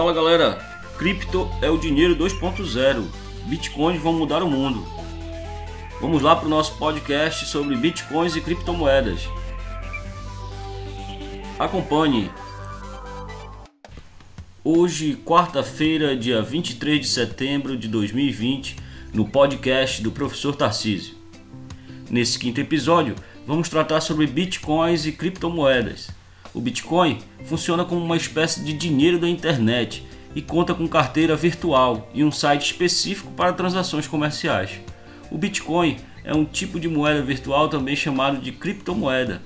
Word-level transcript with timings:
Fala 0.00 0.14
galera, 0.14 0.58
cripto 0.96 1.46
é 1.60 1.68
o 1.68 1.76
dinheiro 1.76 2.16
2.0. 2.16 3.04
Bitcoins 3.44 4.00
vão 4.00 4.14
mudar 4.14 4.42
o 4.42 4.48
mundo. 4.48 4.82
Vamos 6.00 6.22
lá 6.22 6.34
para 6.34 6.46
o 6.46 6.48
nosso 6.48 6.78
podcast 6.78 7.44
sobre 7.44 7.76
bitcoins 7.76 8.34
e 8.34 8.40
criptomoedas. 8.40 9.28
Acompanhe. 11.58 12.30
Hoje, 14.64 15.16
quarta-feira, 15.22 16.16
dia 16.16 16.40
23 16.40 16.98
de 16.98 17.06
setembro 17.06 17.76
de 17.76 17.86
2020, 17.86 18.76
no 19.12 19.28
podcast 19.28 20.02
do 20.02 20.10
professor 20.10 20.56
Tarcísio. 20.56 21.14
Nesse 22.08 22.38
quinto 22.38 22.58
episódio, 22.58 23.16
vamos 23.46 23.68
tratar 23.68 24.00
sobre 24.00 24.26
bitcoins 24.26 25.04
e 25.04 25.12
criptomoedas. 25.12 26.08
O 26.52 26.60
Bitcoin 26.60 27.18
funciona 27.44 27.84
como 27.84 28.04
uma 28.04 28.16
espécie 28.16 28.62
de 28.62 28.72
dinheiro 28.72 29.18
da 29.18 29.28
internet 29.28 30.04
e 30.34 30.42
conta 30.42 30.74
com 30.74 30.86
carteira 30.88 31.36
virtual 31.36 32.08
e 32.12 32.24
um 32.24 32.32
site 32.32 32.72
específico 32.72 33.30
para 33.32 33.52
transações 33.52 34.06
comerciais. 34.06 34.80
O 35.30 35.38
Bitcoin 35.38 35.96
é 36.24 36.34
um 36.34 36.44
tipo 36.44 36.80
de 36.80 36.88
moeda 36.88 37.22
virtual 37.22 37.68
também 37.68 37.94
chamado 37.94 38.38
de 38.38 38.52
criptomoeda. 38.52 39.42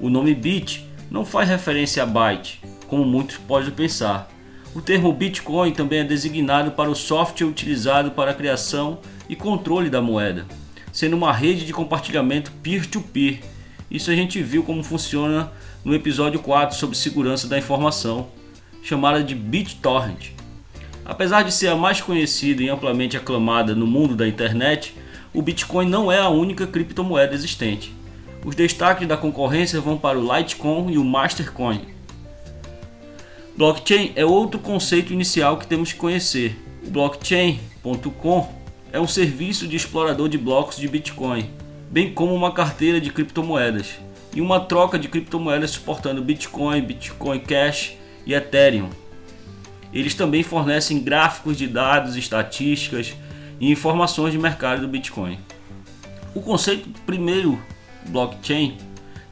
O 0.00 0.08
nome 0.08 0.34
Bit 0.34 0.86
não 1.10 1.24
faz 1.24 1.48
referência 1.48 2.02
a 2.02 2.06
byte, 2.06 2.62
como 2.86 3.04
muitos 3.04 3.36
podem 3.36 3.70
pensar. 3.70 4.30
O 4.74 4.80
termo 4.80 5.12
Bitcoin 5.12 5.72
também 5.72 6.00
é 6.00 6.04
designado 6.04 6.70
para 6.70 6.88
o 6.88 6.94
software 6.94 7.46
utilizado 7.46 8.12
para 8.12 8.30
a 8.30 8.34
criação 8.34 9.00
e 9.28 9.36
controle 9.36 9.90
da 9.90 10.00
moeda, 10.00 10.46
sendo 10.92 11.16
uma 11.16 11.32
rede 11.32 11.66
de 11.66 11.72
compartilhamento 11.72 12.50
peer-to-peer. 12.62 13.40
-peer. 13.40 13.44
Isso 13.90 14.10
a 14.10 14.14
gente 14.14 14.40
viu 14.40 14.62
como 14.62 14.84
funciona 14.84 15.50
no 15.84 15.94
episódio 15.94 16.40
4 16.40 16.76
sobre 16.76 16.96
segurança 16.96 17.48
da 17.48 17.58
informação, 17.58 18.28
chamada 18.82 19.22
de 19.22 19.34
BitTorrent. 19.34 20.32
Apesar 21.04 21.42
de 21.42 21.52
ser 21.52 21.68
a 21.68 21.76
mais 21.76 22.00
conhecida 22.00 22.62
e 22.62 22.68
amplamente 22.68 23.16
aclamada 23.16 23.74
no 23.74 23.86
mundo 23.86 24.14
da 24.14 24.28
internet, 24.28 24.94
o 25.32 25.42
Bitcoin 25.42 25.88
não 25.88 26.10
é 26.12 26.18
a 26.18 26.28
única 26.28 26.66
criptomoeda 26.66 27.34
existente. 27.34 27.94
Os 28.44 28.54
destaques 28.54 29.08
da 29.08 29.16
concorrência 29.16 29.80
vão 29.80 29.98
para 29.98 30.18
o 30.18 30.36
Litecoin 30.36 30.92
e 30.92 30.98
o 30.98 31.04
Mastercoin. 31.04 31.86
Blockchain 33.56 34.12
é 34.16 34.24
outro 34.24 34.60
conceito 34.60 35.12
inicial 35.12 35.58
que 35.58 35.66
temos 35.66 35.92
que 35.92 35.98
conhecer. 35.98 36.56
O 36.86 36.90
blockchain.com 36.90 38.48
é 38.92 39.00
um 39.00 39.06
serviço 39.06 39.66
de 39.66 39.76
explorador 39.76 40.28
de 40.28 40.38
blocos 40.38 40.76
de 40.76 40.88
Bitcoin, 40.88 41.50
bem 41.90 42.12
como 42.12 42.34
uma 42.34 42.52
carteira 42.52 43.00
de 43.00 43.10
criptomoedas 43.10 44.09
e 44.34 44.40
uma 44.40 44.60
troca 44.60 44.98
de 44.98 45.08
criptomoedas 45.08 45.72
suportando 45.72 46.22
Bitcoin, 46.22 46.82
Bitcoin 46.82 47.40
Cash 47.40 47.94
e 48.26 48.34
Ethereum. 48.34 48.90
Eles 49.92 50.14
também 50.14 50.42
fornecem 50.42 51.00
gráficos 51.00 51.56
de 51.56 51.66
dados, 51.66 52.16
estatísticas 52.16 53.14
e 53.58 53.70
informações 53.70 54.32
de 54.32 54.38
mercado 54.38 54.82
do 54.82 54.88
Bitcoin. 54.88 55.38
O 56.34 56.40
conceito 56.40 56.88
do 56.88 57.00
primeiro 57.00 57.60
blockchain 58.06 58.78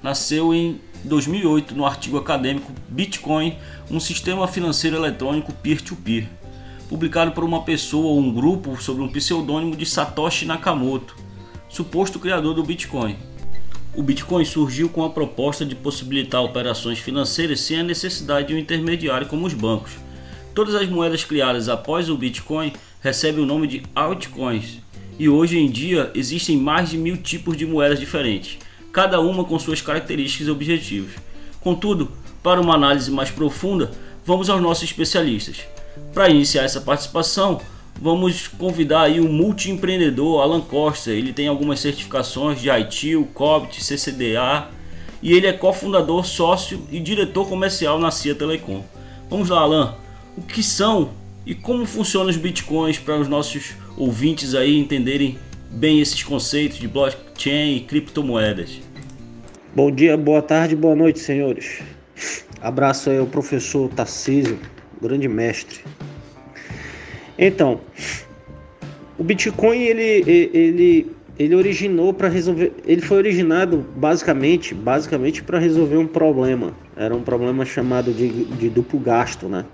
nasceu 0.03 0.53
em 0.53 0.81
2008 1.05 1.77
no 1.77 1.87
artigo 1.87 2.19
acadêmico 2.19 2.73
Bitcoin, 2.89 3.57
um 3.89 4.01
sistema 4.01 4.49
financeiro 4.49 4.97
eletrônico 4.97 5.53
peer-to-peer, 5.53 6.25
-peer, 6.25 6.89
publicado 6.89 7.31
por 7.31 7.45
uma 7.45 7.63
pessoa 7.63 8.07
ou 8.07 8.19
um 8.19 8.33
grupo 8.33 8.81
sob 8.83 9.01
um 9.01 9.09
pseudônimo 9.09 9.77
de 9.77 9.87
Satoshi 9.87 10.45
Nakamoto, 10.45 11.17
suposto 11.69 12.19
criador 12.19 12.55
do 12.55 12.65
Bitcoin. 12.65 13.17
O 13.99 14.03
Bitcoin 14.03 14.45
surgiu 14.45 14.89
com 14.89 15.03
a 15.03 15.11
proposta 15.11 15.67
de 15.67 15.75
possibilitar 15.75 16.41
operações 16.45 17.01
financeiras 17.01 17.59
sem 17.59 17.81
a 17.81 17.83
necessidade 17.83 18.47
de 18.47 18.55
um 18.55 18.59
intermediário 18.59 19.27
como 19.27 19.45
os 19.45 19.53
bancos. 19.53 19.91
Todas 20.55 20.77
as 20.77 20.89
moedas 20.89 21.25
criadas 21.25 21.69
após 21.69 22.09
o 22.09 22.17
Bitcoin 22.17 22.73
recebem 23.01 23.43
o 23.43 23.47
nome 23.47 23.67
de 23.67 23.83
altcoins, 23.97 24.79
e 25.19 25.29
hoje 25.29 25.59
em 25.59 25.69
dia 25.69 26.13
existem 26.15 26.57
mais 26.57 26.91
de 26.91 26.97
mil 26.97 27.17
tipos 27.17 27.57
de 27.57 27.67
moedas 27.67 27.99
diferentes, 27.99 28.59
cada 28.93 29.21
uma 29.21 29.43
com 29.43 29.59
suas 29.59 29.81
características 29.81 30.47
e 30.47 30.51
objetivos. 30.53 31.15
Contudo, 31.61 32.09
para 32.41 32.61
uma 32.61 32.77
análise 32.77 33.11
mais 33.11 33.33
profunda, 33.33 33.91
vamos 34.25 34.49
aos 34.49 34.63
nossos 34.63 34.85
especialistas. 34.85 35.63
Para 36.15 36.31
iniciar 36.31 36.63
essa 36.63 36.81
participação, 36.81 37.61
vamos 38.01 38.47
convidar 38.49 39.03
aí 39.03 39.21
o 39.21 39.29
multiempreendedor 39.29 40.41
Alan 40.41 40.61
Costa. 40.61 41.11
Ele 41.11 41.33
tem 41.33 41.49
algumas 41.49 41.81
certificações 41.81 42.61
de 42.61 42.71
ITIL, 42.71 43.29
COBIT, 43.35 43.85
CCDA 43.85 44.69
e 45.23 45.33
ele 45.33 45.47
é 45.47 45.53
cofundador, 45.53 46.25
sócio 46.25 46.87
e 46.91 47.01
diretor 47.01 47.49
comercial 47.49 47.99
na 47.99 48.11
CIA 48.11 48.35
Telecom. 48.35 48.85
Vamos 49.29 49.49
lá, 49.49 49.61
Alan. 49.61 49.97
O 50.37 50.43
que 50.43 50.63
são 50.63 51.11
e 51.45 51.55
como 51.55 51.85
funcionam 51.87 52.31
os 52.31 52.37
bitcoins 52.37 52.99
para 52.99 53.19
os 53.19 53.29
nossos 53.29 53.75
ouvintes 53.97 54.55
aí 54.55 54.79
entenderem 54.79 55.39
bem 55.71 56.01
esses 56.01 56.23
conceitos 56.23 56.79
de 56.79 56.87
blockchain 56.87 57.77
e 57.77 57.81
criptomoedas? 57.81 58.81
Bom 59.75 59.91
dia, 59.91 60.17
boa 60.17 60.41
tarde, 60.41 60.77
boa 60.77 60.95
noite, 60.95 61.19
senhores. 61.19 61.81
Abraço 62.61 63.11
aí 63.11 63.19
ao 63.19 63.27
professor 63.27 63.89
Tarcísio, 63.91 64.59
grande 65.01 65.29
mestre. 65.29 65.81
Então, 67.39 67.81
o 69.17 69.23
Bitcoin 69.23 69.79
ele 69.79 70.25
ele 70.53 71.19
ele 71.39 71.55
originou 71.55 72.13
para 72.13 72.29
resolver, 72.29 72.73
ele 72.85 73.01
foi 73.01 73.19
originado 73.19 73.87
basicamente, 73.97 74.75
basicamente 74.75 75.43
para 75.43 75.59
resolver 75.59 75.97
um 75.97 76.07
problema. 76.07 76.73
Era 76.97 77.15
um 77.15 77.23
problema 77.23 77.65
chamado 77.65 78.13
de, 78.13 78.45
de 78.45 78.69
duplo 78.69 78.99
gasto, 78.99 79.49
né? 79.49 79.65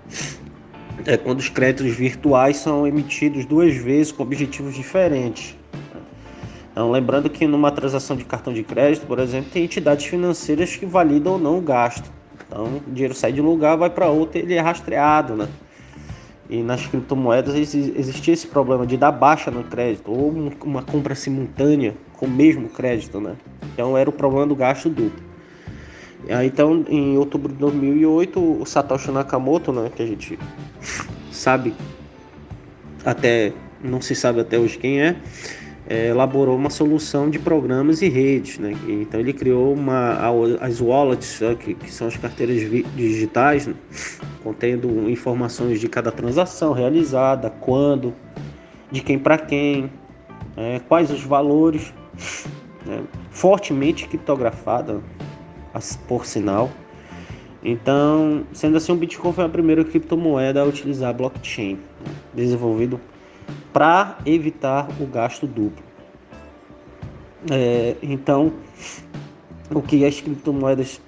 É 1.07 1.17
quando 1.17 1.39
os 1.39 1.49
créditos 1.49 1.91
virtuais 1.95 2.57
são 2.57 2.85
emitidos 2.85 3.45
duas 3.45 3.75
vezes 3.75 4.11
com 4.11 4.21
objetivos 4.21 4.75
diferentes. 4.75 5.57
Então, 6.71 6.91
lembrando 6.91 7.29
que 7.29 7.47
numa 7.47 7.71
transação 7.71 8.15
de 8.15 8.25
cartão 8.25 8.53
de 8.53 8.61
crédito, 8.61 9.07
por 9.07 9.17
exemplo, 9.17 9.49
tem 9.51 9.63
entidades 9.63 10.05
financeiras 10.05 10.75
que 10.75 10.85
validam 10.85 11.33
ou 11.33 11.39
não 11.39 11.57
o 11.57 11.61
gasto. 11.61 12.11
Então, 12.45 12.81
o 12.85 12.91
dinheiro 12.91 13.15
sai 13.15 13.31
de 13.31 13.41
um 13.41 13.45
lugar, 13.45 13.75
vai 13.75 13.89
para 13.89 14.07
outro, 14.07 14.37
ele 14.37 14.53
é 14.53 14.59
rastreado, 14.59 15.35
né? 15.35 15.47
E 16.49 16.61
nas 16.61 16.85
criptomoedas 16.85 17.55
existia 17.55 18.33
esse 18.33 18.47
problema 18.47 18.85
de 18.85 18.97
dar 18.97 19.11
baixa 19.11 19.49
no 19.49 19.63
crédito 19.63 20.11
ou 20.11 20.29
uma 20.63 20.83
compra 20.83 21.15
simultânea 21.15 21.95
com 22.13 22.27
o 22.27 22.29
mesmo 22.29 22.69
crédito, 22.69 23.19
né? 23.19 23.35
Então 23.73 23.97
era 23.97 24.09
o 24.09 24.13
problema 24.13 24.45
do 24.45 24.55
gasto 24.55 24.89
duplo. 24.89 25.23
Então, 26.43 26.83
em 26.87 27.17
outubro 27.17 27.51
de 27.51 27.59
2008, 27.59 28.39
o 28.39 28.65
Satoshi 28.65 29.11
Nakamoto, 29.11 29.71
né, 29.71 29.91
que 29.95 30.01
a 30.01 30.05
gente 30.07 30.39
sabe 31.31 31.73
até 33.03 33.53
não 33.83 34.01
se 34.01 34.15
sabe 34.15 34.39
até 34.39 34.57
hoje 34.57 34.77
quem 34.77 35.01
é, 35.01 35.15
é, 35.87 36.07
elaborou 36.07 36.55
uma 36.55 36.69
solução 36.69 37.29
de 37.29 37.37
programas 37.37 38.01
e 38.01 38.09
redes. 38.09 38.57
Né? 38.57 38.75
Então 38.87 39.19
ele 39.19 39.33
criou 39.33 39.73
uma, 39.73 40.17
as 40.59 40.81
wallets, 40.81 41.39
né, 41.41 41.55
que, 41.55 41.73
que, 41.73 41.91
são 41.91 42.07
as 42.07 42.17
carteiras 42.17 42.57
digitais, 42.95 43.67
né? 43.67 43.75
contendo 44.43 45.09
informações 45.09 45.79
de 45.79 45.87
cada 45.87 46.11
transação 46.11 46.73
realizada, 46.73 47.49
quando, 47.49 48.13
de 48.91 49.01
quem 49.01 49.17
para 49.19 49.37
quem, 49.37 49.89
é, 50.57 50.79
quais 50.87 51.11
os 51.11 51.21
valores, 51.21 51.93
né? 52.85 53.03
fortemente 53.29 54.07
criptografada, 54.07 55.01
por 56.07 56.25
sinal. 56.25 56.71
Então, 57.61 58.43
sendo 58.53 58.77
assim, 58.77 58.91
o 58.91 58.95
Bitcoin 58.95 59.33
foi 59.33 59.43
a 59.43 59.49
primeira 59.49 59.83
criptomoeda 59.83 60.61
a 60.61 60.63
utilizar 60.63 61.13
blockchain, 61.13 61.73
né? 61.73 62.13
desenvolvido 62.33 62.99
para 63.73 64.17
evitar 64.25 64.87
o 64.99 65.05
gasto 65.05 65.45
duplo. 65.45 65.83
É, 67.51 67.95
então, 68.01 68.53
o 69.73 69.81
que 69.81 70.05
as 70.05 70.19
criptomoedas 70.21 71.01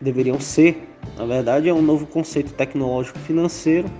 deveriam 0.00 0.40
ser, 0.40 0.88
na 1.16 1.26
verdade, 1.26 1.68
é 1.68 1.74
um 1.74 1.82
novo 1.82 2.06
conceito 2.06 2.52
tecnológico 2.52 3.18
financeiro 3.18 3.90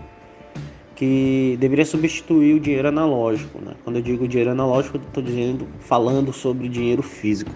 que 0.94 1.56
deveria 1.58 1.84
substituir 1.84 2.54
o 2.54 2.60
dinheiro 2.60 2.88
analógico. 2.88 3.60
Né? 3.60 3.74
Quando 3.82 3.96
eu 3.96 4.02
digo 4.02 4.28
dinheiro 4.28 4.50
analógico, 4.50 4.96
estou 4.96 5.22
dizendo, 5.22 5.66
falando 5.80 6.32
sobre 6.32 6.68
dinheiro 6.68 7.02
físico. 7.02 7.50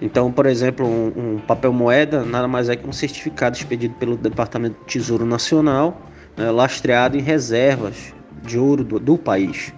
Então, 0.00 0.32
por 0.32 0.46
exemplo, 0.46 0.84
um, 0.84 1.34
um, 1.34 1.38
papel 1.38 1.72
moeda 1.72 2.24
nada 2.24 2.48
mais 2.48 2.68
é 2.68 2.74
que 2.74 2.88
um 2.88 2.92
certificado 2.92 3.56
expedido 3.56 3.94
pelo 3.94 4.16
Departamento 4.16 4.76
do 4.80 4.84
Tesouro 4.86 5.24
Nacional, 5.24 6.00
né, 6.36 6.50
lastreado 6.50 7.16
em 7.16 7.20
reservas 7.20 8.12
de 8.42 8.58
ouro 8.58 8.84
do, 8.84 8.98
do 8.98 9.16
país. 9.16 9.72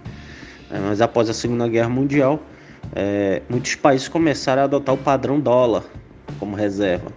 É, 0.71 0.79
mas 0.79 1.01
após 1.01 1.29
a 1.29 1.33
Segunda 1.33 1.67
Guerra 1.67 1.89
Mundial, 1.89 2.41
é, 2.95 3.41
muitos 3.49 3.75
países 3.75 4.07
começaram 4.07 4.61
a 4.61 4.65
adotar 4.65 4.95
o 4.95 4.97
padrão 4.97 5.39
dólar 5.39 5.83
como 6.39 6.55
reserva. 6.55 7.11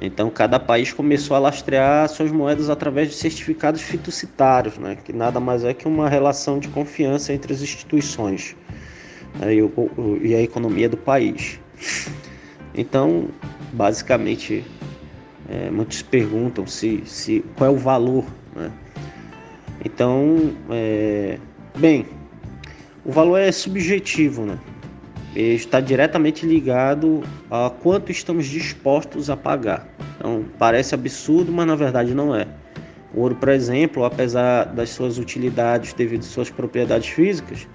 Então, 0.00 0.30
cada 0.30 0.58
país 0.58 0.92
começou 0.92 1.36
a 1.36 1.40
lastrear 1.40 2.08
suas 2.08 2.32
moedas 2.32 2.70
através 2.70 3.08
de 3.08 3.14
certificados 3.14 3.82
fitocitários, 3.82 4.78
né, 4.78 4.96
que 5.04 5.12
nada 5.12 5.38
mais 5.38 5.62
é 5.62 5.74
que 5.74 5.86
uma 5.86 6.08
relação 6.08 6.58
de 6.58 6.68
confiança 6.68 7.32
entre 7.32 7.52
as 7.52 7.60
instituições 7.60 8.56
né, 9.38 9.54
e, 9.54 9.62
o, 9.62 9.72
e 10.22 10.34
a 10.34 10.40
economia 10.40 10.88
do 10.88 10.96
país. 10.96 11.60
Então, 12.74 13.28
basicamente, 13.72 14.64
É, 15.52 15.68
muitos 15.68 16.00
perguntam 16.00 16.64
se, 16.64 17.02
se 17.04 17.44
qual 17.56 17.70
é 17.70 17.72
o 17.72 17.76
valor. 17.76 18.24
Né? 18.54 18.70
Então, 19.84 20.52
é, 20.70 21.38
bem, 21.78 22.06
o 23.04 23.12
valor 23.12 23.38
é 23.38 23.50
subjetivo, 23.50 24.44
né? 24.44 24.58
está 25.34 25.80
diretamente 25.80 26.44
ligado 26.44 27.22
a 27.50 27.70
quanto 27.70 28.10
estamos 28.10 28.46
dispostos 28.46 29.30
a 29.30 29.36
pagar. 29.36 29.86
Então, 30.18 30.44
parece 30.58 30.94
absurdo, 30.94 31.52
mas 31.52 31.66
na 31.66 31.76
verdade 31.76 32.14
não 32.14 32.34
é. 32.34 32.46
O 33.14 33.20
ouro, 33.20 33.34
por 33.36 33.48
exemplo, 33.48 34.04
apesar 34.04 34.64
das 34.64 34.90
suas 34.90 35.18
utilidades 35.18 35.92
devido 35.92 36.20
às 36.20 36.26
suas 36.26 36.50
propriedades 36.50 37.08
físicas, 37.08 37.66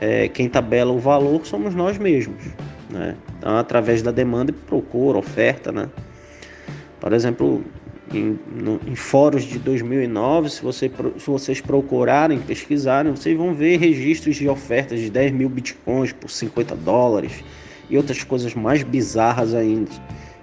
é, 0.00 0.28
quem 0.28 0.48
tabela 0.48 0.92
o 0.92 0.98
valor 0.98 1.44
somos 1.46 1.74
nós 1.74 1.98
mesmos. 1.98 2.44
Né? 2.88 3.16
Então, 3.38 3.56
através 3.56 4.02
da 4.02 4.10
demanda 4.10 4.50
e 4.50 4.54
procura, 4.54 5.18
oferta. 5.18 5.72
Né? 5.72 5.88
Por 7.00 7.12
exemplo, 7.12 7.64
em, 8.12 8.38
no, 8.54 8.80
em, 8.86 8.94
fóruns 8.94 9.44
de 9.44 9.58
2009, 9.58 10.50
se, 10.50 10.62
você, 10.62 10.90
se 11.18 11.26
vocês 11.26 11.60
procurarem, 11.60 12.38
pesquisarem, 12.38 13.12
vocês 13.12 13.36
vão 13.36 13.54
ver 13.54 13.78
registros 13.78 14.36
de 14.36 14.48
ofertas 14.48 15.00
de 15.00 15.10
10 15.10 15.32
mil 15.32 15.48
bitcoins 15.48 16.12
por 16.12 16.30
50 16.30 16.74
dólares 16.76 17.44
e 17.88 17.96
outras 17.96 18.24
coisas 18.24 18.54
mais 18.54 18.82
bizarras 18.82 19.54
ainda, 19.54 19.90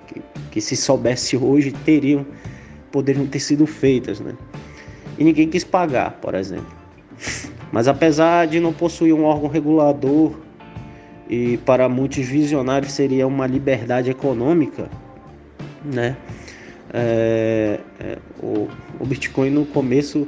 que, 0.08 0.22
que 0.52 0.62
se 0.62 0.76
soubesse 0.76 1.36
hoje 1.36 1.72
teriam, 1.72 2.26
poderiam 2.92 3.26
ter 3.26 3.40
sido 3.40 3.66
feitas, 3.66 4.20
né? 4.20 4.34
E 5.18 5.24
ninguém 5.24 5.50
quis 5.50 5.64
pagar, 5.64 6.12
por 6.22 6.36
exemplo. 6.36 6.76
Mas 7.72 7.88
apesar 7.88 8.48
de 8.48 8.60
não 8.60 8.72
possuir 8.72 9.14
um 9.14 9.24
órgão 9.24 9.50
regulador 9.50 10.34
e 11.30 11.58
para 11.58 11.90
muitos 11.90 12.26
visionários 12.26 12.94
seria 12.94 13.28
uma 13.28 13.46
liberdade 13.46 14.10
econômica, 14.10 14.90
né? 15.84 16.16
É, 16.94 17.80
é, 18.00 18.18
o, 18.42 18.68
o, 19.00 19.06
Bitcoin 19.06 19.50
no 19.50 19.66
começo 19.66 20.28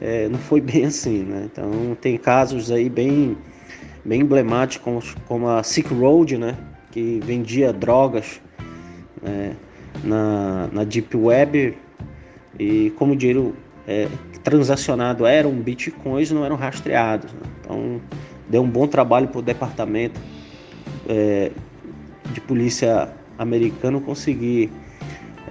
é, 0.00 0.28
não 0.28 0.38
foi 0.38 0.60
bem 0.60 0.86
assim, 0.86 1.22
né? 1.22 1.48
Então 1.52 1.96
tem 2.00 2.16
casos 2.16 2.70
aí 2.70 2.88
bem, 2.88 3.36
bem 4.04 4.22
emblemáticos 4.22 4.82
como, 4.84 5.02
como 5.26 5.48
a 5.48 5.62
Silk 5.62 5.92
Road, 5.92 6.38
né? 6.38 6.56
Que 6.90 7.20
vendia 7.22 7.72
drogas 7.72 8.40
né? 9.22 9.54
na, 10.02 10.68
na 10.72 10.84
Deep 10.84 11.14
Web 11.16 11.76
e 12.58 12.90
como 12.96 13.12
o 13.12 13.16
dinheiro 13.16 13.54
é, 13.86 14.08
transacionado 14.42 15.26
eram 15.26 15.52
bitcoins, 15.52 16.30
não 16.30 16.44
eram 16.44 16.56
rastreados. 16.56 17.32
Né? 17.32 17.40
Então 17.60 18.00
deu 18.48 18.62
um 18.62 18.68
bom 18.68 18.86
trabalho 18.86 19.28
para 19.28 19.38
o 19.38 19.42
departamento 19.42 20.18
é, 21.08 21.50
de 22.32 22.40
polícia 22.40 23.10
americano 23.38 24.00
conseguir 24.00 24.70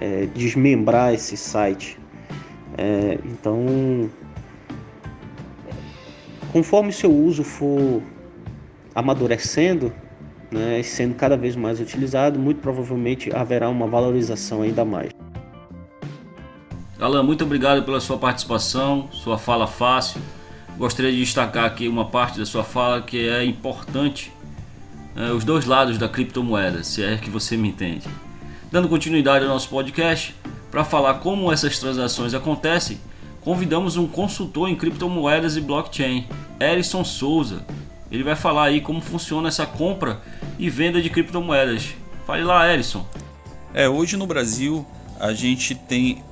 é, 0.00 0.26
desmembrar 0.26 1.14
esse 1.14 1.36
site. 1.36 1.98
É, 2.76 3.18
então, 3.24 4.08
conforme 6.52 6.92
seu 6.92 7.12
uso 7.12 7.42
for 7.42 8.02
amadurecendo, 8.94 9.92
né, 10.50 10.82
sendo 10.82 11.14
cada 11.14 11.36
vez 11.36 11.54
mais 11.54 11.80
utilizado, 11.80 12.38
muito 12.38 12.60
provavelmente 12.60 13.34
haverá 13.34 13.68
uma 13.68 13.86
valorização 13.86 14.62
ainda 14.62 14.84
mais. 14.84 15.10
Alan, 17.00 17.22
muito 17.22 17.44
obrigado 17.44 17.84
pela 17.84 18.00
sua 18.00 18.18
participação, 18.18 19.08
sua 19.12 19.38
fala 19.38 19.66
fácil. 19.66 20.20
Gostaria 20.76 21.12
de 21.12 21.18
destacar 21.18 21.64
aqui 21.64 21.86
uma 21.86 22.06
parte 22.06 22.38
da 22.38 22.46
sua 22.46 22.64
fala 22.64 23.02
que 23.02 23.28
é 23.28 23.44
importante, 23.44 24.32
é, 25.16 25.30
os 25.30 25.44
dois 25.44 25.64
lados 25.64 25.98
da 25.98 26.08
criptomoeda, 26.08 26.82
se 26.82 27.02
é 27.02 27.16
que 27.16 27.30
você 27.30 27.56
me 27.56 27.68
entende. 27.68 28.08
Dando 28.70 28.88
continuidade 28.88 29.46
ao 29.46 29.50
nosso 29.50 29.70
podcast, 29.70 30.34
para 30.70 30.84
falar 30.84 31.14
como 31.14 31.50
essas 31.50 31.78
transações 31.78 32.34
acontecem, 32.34 33.00
convidamos 33.40 33.96
um 33.96 34.06
consultor 34.06 34.68
em 34.68 34.76
criptomoedas 34.76 35.56
e 35.56 35.60
blockchain, 35.62 36.26
Erison 36.60 37.02
Souza. 37.02 37.64
Ele 38.10 38.22
vai 38.22 38.36
falar 38.36 38.64
aí 38.64 38.82
como 38.82 39.00
funciona 39.00 39.48
essa 39.48 39.64
compra 39.64 40.20
e 40.58 40.68
venda 40.68 41.00
de 41.00 41.08
criptomoedas. 41.08 41.94
Fale 42.26 42.44
lá, 42.44 42.70
Erison. 42.70 43.06
É, 43.72 43.88
hoje 43.88 44.18
no 44.18 44.26
Brasil 44.26 44.86
a 45.18 45.32
gente 45.32 45.74
tem 45.74 46.22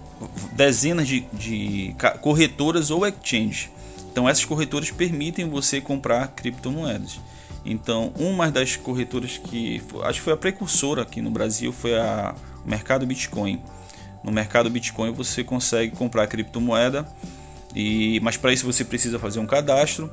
dezenas 0.52 1.08
de, 1.08 1.20
de 1.32 1.96
corretoras 2.20 2.90
ou 2.90 3.06
exchange. 3.06 3.70
Então 4.12 4.28
essas 4.28 4.44
corretoras 4.44 4.90
permitem 4.90 5.48
você 5.48 5.80
comprar 5.80 6.28
criptomoedas. 6.28 7.18
Então, 7.66 8.12
uma 8.16 8.48
das 8.48 8.76
corretoras 8.76 9.38
que 9.38 9.82
acho 10.04 10.20
que 10.20 10.24
foi 10.24 10.32
a 10.32 10.36
precursora 10.36 11.02
aqui 11.02 11.20
no 11.20 11.30
Brasil 11.30 11.72
foi 11.72 11.98
a 11.98 12.34
Mercado 12.64 13.04
Bitcoin. 13.04 13.60
No 14.22 14.30
Mercado 14.30 14.70
Bitcoin 14.70 15.12
você 15.12 15.42
consegue 15.42 15.94
comprar 15.96 16.26
criptomoeda, 16.28 17.06
e 17.74 18.20
mas 18.20 18.36
para 18.36 18.52
isso 18.52 18.64
você 18.64 18.84
precisa 18.84 19.18
fazer 19.18 19.40
um 19.40 19.46
cadastro. 19.46 20.10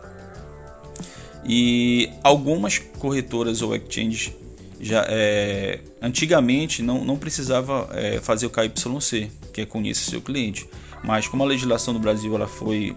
E 1.45 2.09
algumas 2.23 2.79
corretoras 2.79 3.61
ou 3.61 3.75
exchanges 3.75 4.31
já 4.79 5.05
é, 5.07 5.79
antigamente 6.01 6.81
não, 6.81 7.05
não 7.05 7.17
precisava 7.17 7.89
é, 7.93 8.19
fazer 8.19 8.47
o 8.47 8.49
KYC, 8.49 9.31
que 9.53 9.61
é 9.61 9.65
conhecer 9.65 10.09
seu 10.09 10.21
cliente. 10.21 10.67
Mas 11.03 11.27
como 11.27 11.43
a 11.43 11.45
legislação 11.45 11.93
do 11.93 11.99
Brasil 11.99 12.33
ela 12.35 12.47
foi 12.47 12.95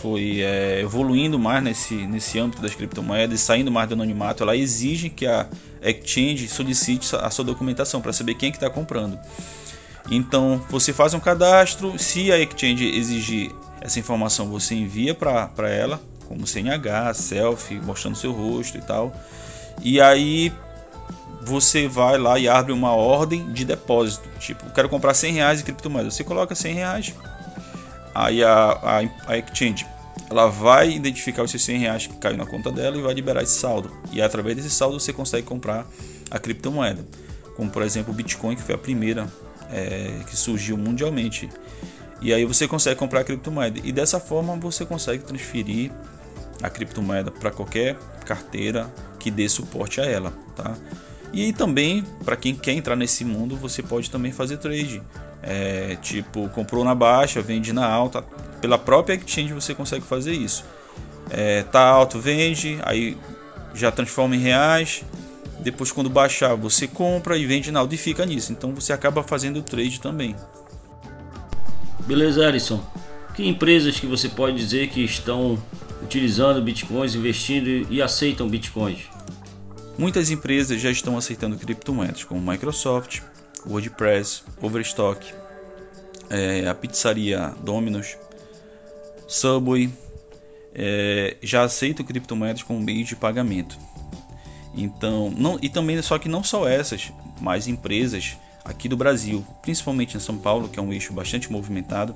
foi 0.00 0.40
é, 0.40 0.80
evoluindo 0.80 1.38
mais 1.38 1.62
nesse, 1.62 1.94
nesse 1.94 2.38
âmbito 2.38 2.62
das 2.62 2.74
criptomoedas, 2.74 3.40
saindo 3.40 3.70
mais 3.70 3.88
do 3.88 3.94
anonimato, 3.94 4.42
ela 4.42 4.56
exige 4.56 5.10
que 5.10 5.26
a 5.26 5.46
exchange 5.82 6.48
solicite 6.48 7.14
a 7.16 7.30
sua 7.30 7.44
documentação 7.44 8.00
para 8.00 8.12
saber 8.12 8.34
quem 8.34 8.48
é 8.48 8.52
que 8.52 8.56
está 8.56 8.70
comprando. 8.70 9.18
Então 10.10 10.64
você 10.70 10.92
faz 10.92 11.14
um 11.14 11.20
cadastro, 11.20 11.98
se 11.98 12.32
a 12.32 12.38
exchange 12.38 12.84
exigir 12.84 13.50
essa 13.80 13.98
informação, 13.98 14.48
você 14.48 14.74
envia 14.74 15.14
para 15.14 15.68
ela, 15.68 16.00
como 16.26 16.46
CNH, 16.46 17.14
selfie, 17.14 17.80
mostrando 17.80 18.16
seu 18.16 18.32
rosto 18.32 18.78
e 18.78 18.80
tal. 18.80 19.12
E 19.82 20.00
aí 20.00 20.52
você 21.42 21.88
vai 21.88 22.18
lá 22.18 22.38
e 22.38 22.48
abre 22.48 22.72
uma 22.72 22.92
ordem 22.92 23.52
de 23.52 23.64
depósito. 23.64 24.28
Tipo, 24.38 24.68
quero 24.70 24.88
comprar 24.88 25.14
100 25.14 25.32
reais 25.32 25.58
de 25.58 25.64
criptomoeda. 25.64 26.10
Você 26.10 26.24
coloca 26.24 26.54
100 26.54 26.74
reais, 26.74 27.14
Aí 28.18 28.42
a, 28.42 28.72
a, 28.72 28.98
a 29.28 29.38
exchange 29.38 29.86
ela 30.28 30.48
vai 30.48 30.90
identificar 30.90 31.44
os 31.44 31.52
seus 31.52 31.62
100 31.62 31.78
reais 31.78 32.06
que 32.08 32.16
caiu 32.16 32.36
na 32.36 32.44
conta 32.44 32.72
dela 32.72 32.96
e 32.96 33.00
vai 33.00 33.14
liberar 33.14 33.44
esse 33.44 33.56
saldo. 33.56 33.92
E 34.10 34.20
através 34.20 34.56
desse 34.56 34.70
saldo 34.70 34.98
você 34.98 35.12
consegue 35.12 35.46
comprar 35.46 35.86
a 36.28 36.36
criptomoeda, 36.36 37.06
como 37.54 37.70
por 37.70 37.80
exemplo 37.82 38.12
o 38.12 38.16
Bitcoin, 38.16 38.56
que 38.56 38.62
foi 38.62 38.74
a 38.74 38.78
primeira 38.78 39.28
é, 39.70 40.24
que 40.28 40.36
surgiu 40.36 40.76
mundialmente. 40.76 41.48
E 42.20 42.34
aí 42.34 42.44
você 42.44 42.66
consegue 42.66 42.98
comprar 42.98 43.20
a 43.20 43.24
criptomoeda 43.24 43.78
e 43.84 43.92
dessa 43.92 44.18
forma 44.18 44.56
você 44.56 44.84
consegue 44.84 45.22
transferir 45.22 45.92
a 46.60 46.68
criptomoeda 46.68 47.30
para 47.30 47.52
qualquer 47.52 47.96
carteira 48.26 48.92
que 49.20 49.30
dê 49.30 49.48
suporte 49.48 50.00
a 50.00 50.04
ela, 50.04 50.32
tá? 50.56 50.76
E 51.32 51.52
também 51.52 52.02
para 52.24 52.34
quem 52.36 52.52
quer 52.52 52.72
entrar 52.72 52.96
nesse 52.96 53.24
mundo, 53.24 53.56
você 53.56 53.80
pode 53.80 54.10
também 54.10 54.32
fazer 54.32 54.56
trade. 54.56 55.00
É, 55.42 55.96
tipo, 56.02 56.48
comprou 56.48 56.84
na 56.84 56.94
baixa, 56.94 57.40
vende 57.40 57.72
na 57.72 57.86
alta. 57.86 58.22
Pela 58.60 58.78
própria 58.78 59.14
exchange 59.14 59.52
você 59.52 59.74
consegue 59.74 60.04
fazer 60.04 60.32
isso. 60.32 60.64
É, 61.30 61.62
tá 61.62 61.80
alto, 61.80 62.18
vende, 62.18 62.78
aí 62.82 63.16
já 63.74 63.90
transforma 63.90 64.34
em 64.34 64.40
reais. 64.40 65.04
Depois, 65.60 65.90
quando 65.90 66.08
baixar, 66.08 66.54
você 66.54 66.86
compra 66.86 67.36
e 67.36 67.44
vende 67.44 67.70
na 67.70 67.80
alta 67.80 67.94
e 67.94 67.98
fica 67.98 68.24
nisso. 68.24 68.52
Então 68.52 68.74
você 68.74 68.92
acaba 68.92 69.22
fazendo 69.22 69.58
o 69.58 69.62
trade 69.62 70.00
também. 70.00 70.34
Beleza, 72.06 72.46
Arison. 72.46 72.80
Que 73.34 73.46
empresas 73.46 74.00
que 74.00 74.06
você 74.06 74.28
pode 74.28 74.56
dizer 74.56 74.88
que 74.88 75.04
estão 75.04 75.62
utilizando 76.02 76.62
bitcoins, 76.62 77.14
investindo 77.14 77.86
e 77.90 78.00
aceitam 78.00 78.48
bitcoins? 78.48 79.00
Muitas 79.98 80.30
empresas 80.30 80.80
já 80.80 80.90
estão 80.90 81.16
aceitando 81.16 81.56
criptomoedas, 81.56 82.24
como 82.24 82.40
Microsoft, 82.40 83.20
WordPress, 83.66 84.42
Overstock, 84.60 85.34
é, 86.30 86.68
a 86.68 86.74
pizzaria 86.74 87.54
Domino's, 87.62 88.16
Subway, 89.26 89.90
é, 90.74 91.36
já 91.42 91.64
aceitam 91.64 92.04
criptomoedas 92.04 92.62
como 92.62 92.80
meio 92.80 93.04
de 93.04 93.16
pagamento. 93.16 93.78
Então, 94.74 95.32
não, 95.36 95.58
e 95.60 95.68
também 95.68 96.00
só 96.02 96.18
que 96.18 96.28
não 96.28 96.42
só 96.44 96.68
essas, 96.68 97.12
mas 97.40 97.66
empresas 97.66 98.36
aqui 98.64 98.88
do 98.88 98.96
Brasil, 98.96 99.44
principalmente 99.62 100.16
em 100.16 100.20
São 100.20 100.38
Paulo, 100.38 100.68
que 100.68 100.78
é 100.78 100.82
um 100.82 100.92
eixo 100.92 101.12
bastante 101.12 101.50
movimentado, 101.50 102.14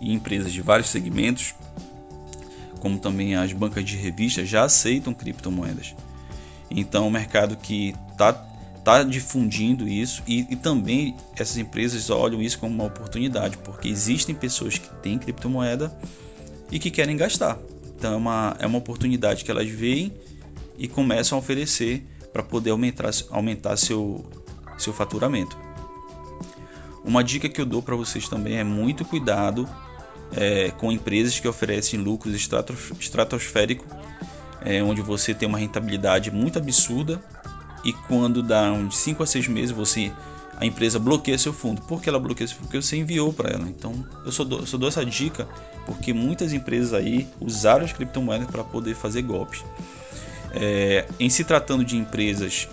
e 0.00 0.12
empresas 0.12 0.52
de 0.52 0.60
vários 0.60 0.88
segmentos, 0.88 1.54
como 2.80 2.98
também 2.98 3.34
as 3.34 3.52
bancas 3.52 3.84
de 3.84 3.96
revistas, 3.96 4.48
já 4.48 4.64
aceitam 4.64 5.14
criptomoedas. 5.14 5.94
Então, 6.70 7.04
é 7.04 7.06
um 7.08 7.10
mercado 7.10 7.56
que 7.56 7.94
está 8.12 8.32
está 8.86 9.02
difundindo 9.02 9.88
isso 9.88 10.22
e, 10.28 10.46
e, 10.48 10.54
também 10.54 11.16
essas 11.36 11.56
empresas 11.56 12.08
olham 12.08 12.40
isso 12.40 12.56
como 12.60 12.72
uma 12.72 12.84
oportunidade, 12.84 13.58
porque 13.58 13.88
existem 13.88 14.32
pessoas 14.32 14.78
que 14.78 14.88
têm 15.02 15.18
criptomoeda 15.18 15.92
e 16.70 16.78
que 16.78 16.88
querem 16.88 17.16
gastar. 17.16 17.58
Então 17.96 18.14
é 18.14 18.16
uma, 18.16 18.56
é 18.60 18.66
uma 18.66 18.78
oportunidade 18.78 19.44
que 19.44 19.50
elas 19.50 19.68
veem 19.68 20.12
e 20.78 20.86
começam 20.86 21.36
a 21.36 21.40
oferecer 21.40 22.06
para 22.32 22.44
poder 22.44 22.70
aumentar, 22.70 23.10
aumentar 23.30 23.76
seu, 23.76 24.24
seu 24.78 24.92
faturamento. 24.92 25.58
Uma 27.04 27.24
dica 27.24 27.48
que 27.48 27.60
eu 27.60 27.66
dou 27.66 27.82
para 27.82 27.96
vocês 27.96 28.28
também 28.28 28.58
é 28.58 28.64
muito 28.64 29.04
cuidado 29.04 29.68
é, 30.36 30.70
com 30.70 30.92
empresas 30.92 31.40
que 31.40 31.48
oferecem 31.48 31.98
lucros 31.98 32.36
estratosféricos, 33.00 33.86
é, 34.64 34.80
onde 34.80 35.00
você 35.02 35.34
tem 35.34 35.48
uma 35.48 35.58
rentabilidade 35.58 36.30
muito 36.30 36.56
absurda 36.56 37.20
e 37.86 37.92
quando 37.92 38.42
dá 38.42 38.72
uns 38.72 38.96
5 38.98 39.22
a 39.22 39.26
6 39.26 39.46
meses 39.46 39.70
você 39.70 40.12
a 40.56 40.64
empresa 40.66 40.98
bloqueia 40.98 41.38
seu 41.38 41.52
fundo. 41.52 41.82
Por 41.82 42.02
que 42.02 42.08
ela 42.08 42.18
bloqueia? 42.18 42.48
Porque 42.58 42.80
você 42.80 42.96
enviou 42.96 43.32
para 43.32 43.50
ela. 43.50 43.68
Então 43.68 44.04
eu 44.24 44.32
só, 44.32 44.42
dou, 44.42 44.60
eu 44.60 44.66
só 44.66 44.76
dou 44.76 44.88
essa 44.88 45.04
dica 45.04 45.46
porque 45.84 46.12
muitas 46.12 46.52
empresas 46.52 46.92
aí 46.92 47.28
usaram 47.40 47.84
as 47.84 47.92
criptomoedas 47.92 48.48
para 48.50 48.64
poder 48.64 48.94
fazer 48.94 49.22
golpes. 49.22 49.62
É, 50.52 51.06
em 51.20 51.30
se 51.30 51.44
tratando 51.44 51.84
de 51.84 51.96
empresas 51.96 52.68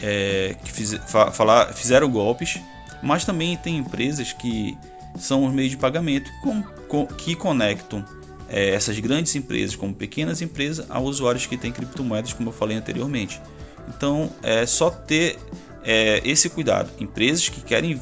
é, 0.00 0.56
que 0.64 0.72
fiz, 0.72 0.94
fa, 1.06 1.30
falar, 1.30 1.74
fizeram 1.74 2.08
golpes, 2.08 2.58
mas 3.02 3.24
também 3.24 3.56
tem 3.56 3.76
empresas 3.76 4.32
que 4.32 4.78
são 5.18 5.44
os 5.44 5.52
meios 5.52 5.72
de 5.72 5.76
pagamento 5.76 6.30
com, 6.42 6.62
com, 6.88 7.06
que 7.06 7.34
conectam 7.34 8.04
é, 8.48 8.70
essas 8.70 8.98
grandes 8.98 9.34
empresas 9.34 9.74
como 9.74 9.92
pequenas 9.92 10.40
empresas 10.40 10.86
a 10.88 11.00
usuários 11.00 11.46
que 11.46 11.56
têm 11.56 11.72
criptomoedas, 11.72 12.32
como 12.32 12.48
eu 12.48 12.52
falei 12.52 12.76
anteriormente. 12.76 13.40
Então 13.88 14.30
é 14.42 14.66
só 14.66 14.90
ter 14.90 15.38
é, 15.84 16.20
esse 16.24 16.48
cuidado. 16.48 16.90
Empresas 16.98 17.48
que 17.48 17.60
querem 17.60 18.00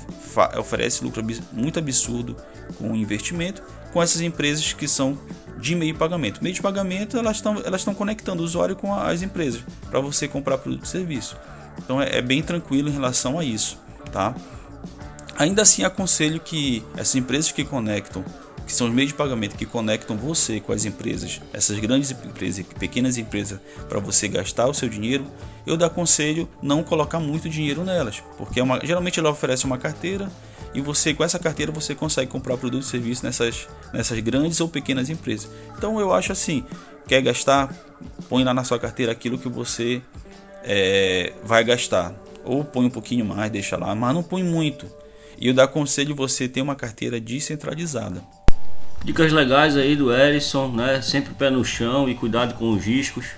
oferecem 0.59 1.05
lucro 1.07 1.25
muito 1.53 1.79
absurdo 1.79 2.37
com 2.79 2.95
investimento, 2.97 3.63
com 3.93 4.03
essas 4.03 4.21
empresas 4.21 4.73
que 4.73 4.89
são 4.89 5.19
de 5.59 5.75
meio 5.75 5.95
pagamento. 5.95 6.43
Meio 6.43 6.55
de 6.55 6.63
pagamento 6.63 7.17
elas 7.17 7.37
estão 7.37 7.63
elas 7.65 7.81
estão 7.81 7.95
conectando 7.95 8.43
o 8.43 8.45
usuário 8.45 8.75
com 8.75 8.95
as 8.95 9.23
empresas 9.23 9.63
para 9.91 10.01
você 10.01 10.27
comprar 10.27 10.59
produto 10.59 10.85
e 10.85 10.89
serviço. 10.89 11.37
Então 11.79 12.01
é, 12.01 12.19
é 12.19 12.23
bem 12.23 12.43
tranquilo 12.43 12.89
em 12.89 12.93
relação 12.93 13.39
a 13.39 13.45
isso, 13.45 13.79
tá? 14.13 14.35
Ainda 15.37 15.63
assim 15.63 15.83
aconselho 15.83 16.41
que 16.41 16.83
essas 16.97 17.17
empresas 17.17 17.51
que 17.51 17.65
conectam 17.65 18.25
que 18.67 18.73
são 18.73 18.89
os 18.89 18.95
meios 18.95 19.11
de 19.11 19.17
pagamento 19.17 19.57
que 19.57 19.67
conectam 19.67 20.17
você 20.17 20.61
com 20.61 20.73
as 20.73 20.85
empresas, 20.85 21.41
essas 21.53 21.79
grandes 21.79 22.11
empresas 22.11 22.59
e 22.59 22.65
pequenas 22.65 23.19
empresas, 23.19 23.61
para 23.89 24.01
você 24.01 24.27
gastar 24.29 24.67
o 24.67 24.75
seu 24.75 24.89
dinheiro, 24.89 25.27
eu 25.67 25.77
dou 25.77 25.87
aconselho 25.87 26.49
não 26.63 26.83
colocar 26.83 27.21
muito 27.21 27.49
dinheiro 27.49 27.85
nelas, 27.85 28.23
porque 28.37 28.61
é 28.61 28.63
uma, 28.63 28.81
geralmente 28.85 29.19
ela 29.19 29.31
oferece 29.31 29.65
uma 29.65 29.79
carteira 29.79 30.31
e 30.75 30.81
você 30.81 31.15
com 31.15 31.23
essa 31.23 31.39
carteira 31.39 31.71
você 31.71 31.95
consegue 31.95 32.31
comprar 32.31 32.57
produtos 32.57 32.89
e 32.89 32.91
serviços 32.91 33.23
nessas, 33.23 33.69
nessas 33.93 34.19
grandes 34.21 34.61
ou 34.61 34.69
pequenas 34.69 35.09
empresas. 35.09 35.49
Então 35.77 36.01
eu 36.01 36.13
acho 36.13 36.33
assim, 36.33 36.65
quer 37.07 37.23
gastar, 37.23 37.73
põe 38.29 38.45
lá 38.45 38.53
na 38.53 38.65
sua 38.65 38.79
carteira 38.79 39.13
aquilo 39.13 39.39
que 39.39 39.49
você 39.49 40.03
é, 40.65 41.33
vai 41.45 41.63
gastar, 41.63 42.15
ou 42.45 42.65
põe 42.65 42.87
um 42.87 42.91
pouquinho 42.91 43.25
mais, 43.25 43.51
deixa 43.51 43.77
lá, 43.77 43.95
mas 43.95 44.15
não 44.15 44.23
põe 44.23 44.43
muito. 44.43 44.87
E 45.39 45.49
eu 45.49 45.55
dou 45.55 45.65
aconselho 45.65 46.15
você 46.15 46.49
ter 46.49 46.61
uma 46.61 46.75
carteira 46.75 47.21
descentralizada. 47.21 48.23
Dicas 49.05 49.31
legais 49.33 49.77
aí 49.77 49.95
do 49.95 50.11
Erison, 50.11 50.69
né? 50.69 51.03
Sempre 51.03 51.35
pé 51.35 51.51
no 51.51 51.63
chão 51.63 52.09
e 52.09 52.15
cuidado 52.15 52.55
com 52.55 52.73
os 52.73 52.83
riscos. 52.83 53.33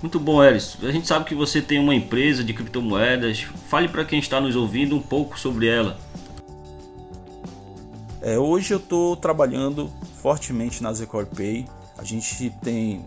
Muito 0.00 0.20
bom, 0.20 0.42
Erison. 0.42 0.86
A 0.86 0.92
gente 0.92 1.08
sabe 1.08 1.24
que 1.24 1.34
você 1.34 1.60
tem 1.60 1.80
uma 1.80 1.92
empresa 1.92 2.44
de 2.44 2.54
criptomoedas. 2.54 3.44
Fale 3.68 3.88
para 3.88 4.04
quem 4.04 4.20
está 4.20 4.40
nos 4.40 4.54
ouvindo 4.54 4.94
um 4.94 5.02
pouco 5.02 5.36
sobre 5.36 5.66
ela. 5.66 5.98
É, 8.20 8.38
hoje 8.38 8.72
eu 8.72 8.78
estou 8.78 9.16
trabalhando 9.16 9.90
fortemente 10.20 10.80
na 10.80 10.92
Zecor 10.92 11.26
Pay. 11.26 11.66
A 11.98 12.04
gente 12.04 12.50
tem 12.62 13.04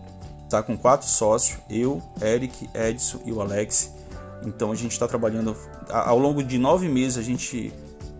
tá 0.50 0.62
com 0.62 0.76
quatro 0.76 1.08
sócios, 1.08 1.58
eu, 1.68 2.02
Eric, 2.20 2.68
Edson 2.74 3.22
e 3.24 3.32
o 3.32 3.40
Alex. 3.40 3.90
Então 4.44 4.70
a 4.70 4.74
gente 4.74 4.92
está 4.92 5.08
trabalhando 5.08 5.56
ao 5.88 6.18
longo 6.18 6.42
de 6.42 6.58
nove 6.58 6.88
meses 6.88 7.16
a 7.16 7.22
gente 7.22 7.72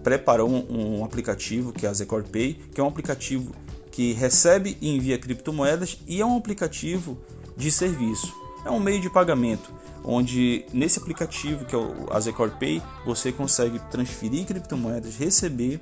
preparou 0.02 0.49
um, 0.49 1.00
um 1.00 1.04
aplicativo 1.04 1.73
que 1.73 1.85
é 1.85 1.88
a 1.88 1.92
Zecor 1.92 2.25
Pay, 2.25 2.54
que 2.73 2.80
é 2.80 2.85
um 2.85 2.88
aplicativo 2.88 3.52
que 3.96 4.12
recebe 4.12 4.76
e 4.78 4.94
envia 4.94 5.18
criptomoedas 5.18 5.98
e 6.06 6.20
é 6.20 6.26
um 6.26 6.36
aplicativo 6.36 7.16
de 7.56 7.72
serviço. 7.72 8.30
É 8.62 8.70
um 8.70 8.78
meio 8.78 9.00
de 9.00 9.08
pagamento, 9.08 9.72
onde 10.04 10.66
nesse 10.70 10.98
aplicativo 10.98 11.64
que 11.64 11.74
é 11.74 11.78
o 11.78 12.12
Azecor 12.12 12.50
Pay, 12.58 12.82
você 13.06 13.32
consegue 13.32 13.78
transferir 13.90 14.44
criptomoedas, 14.44 15.16
receber 15.16 15.80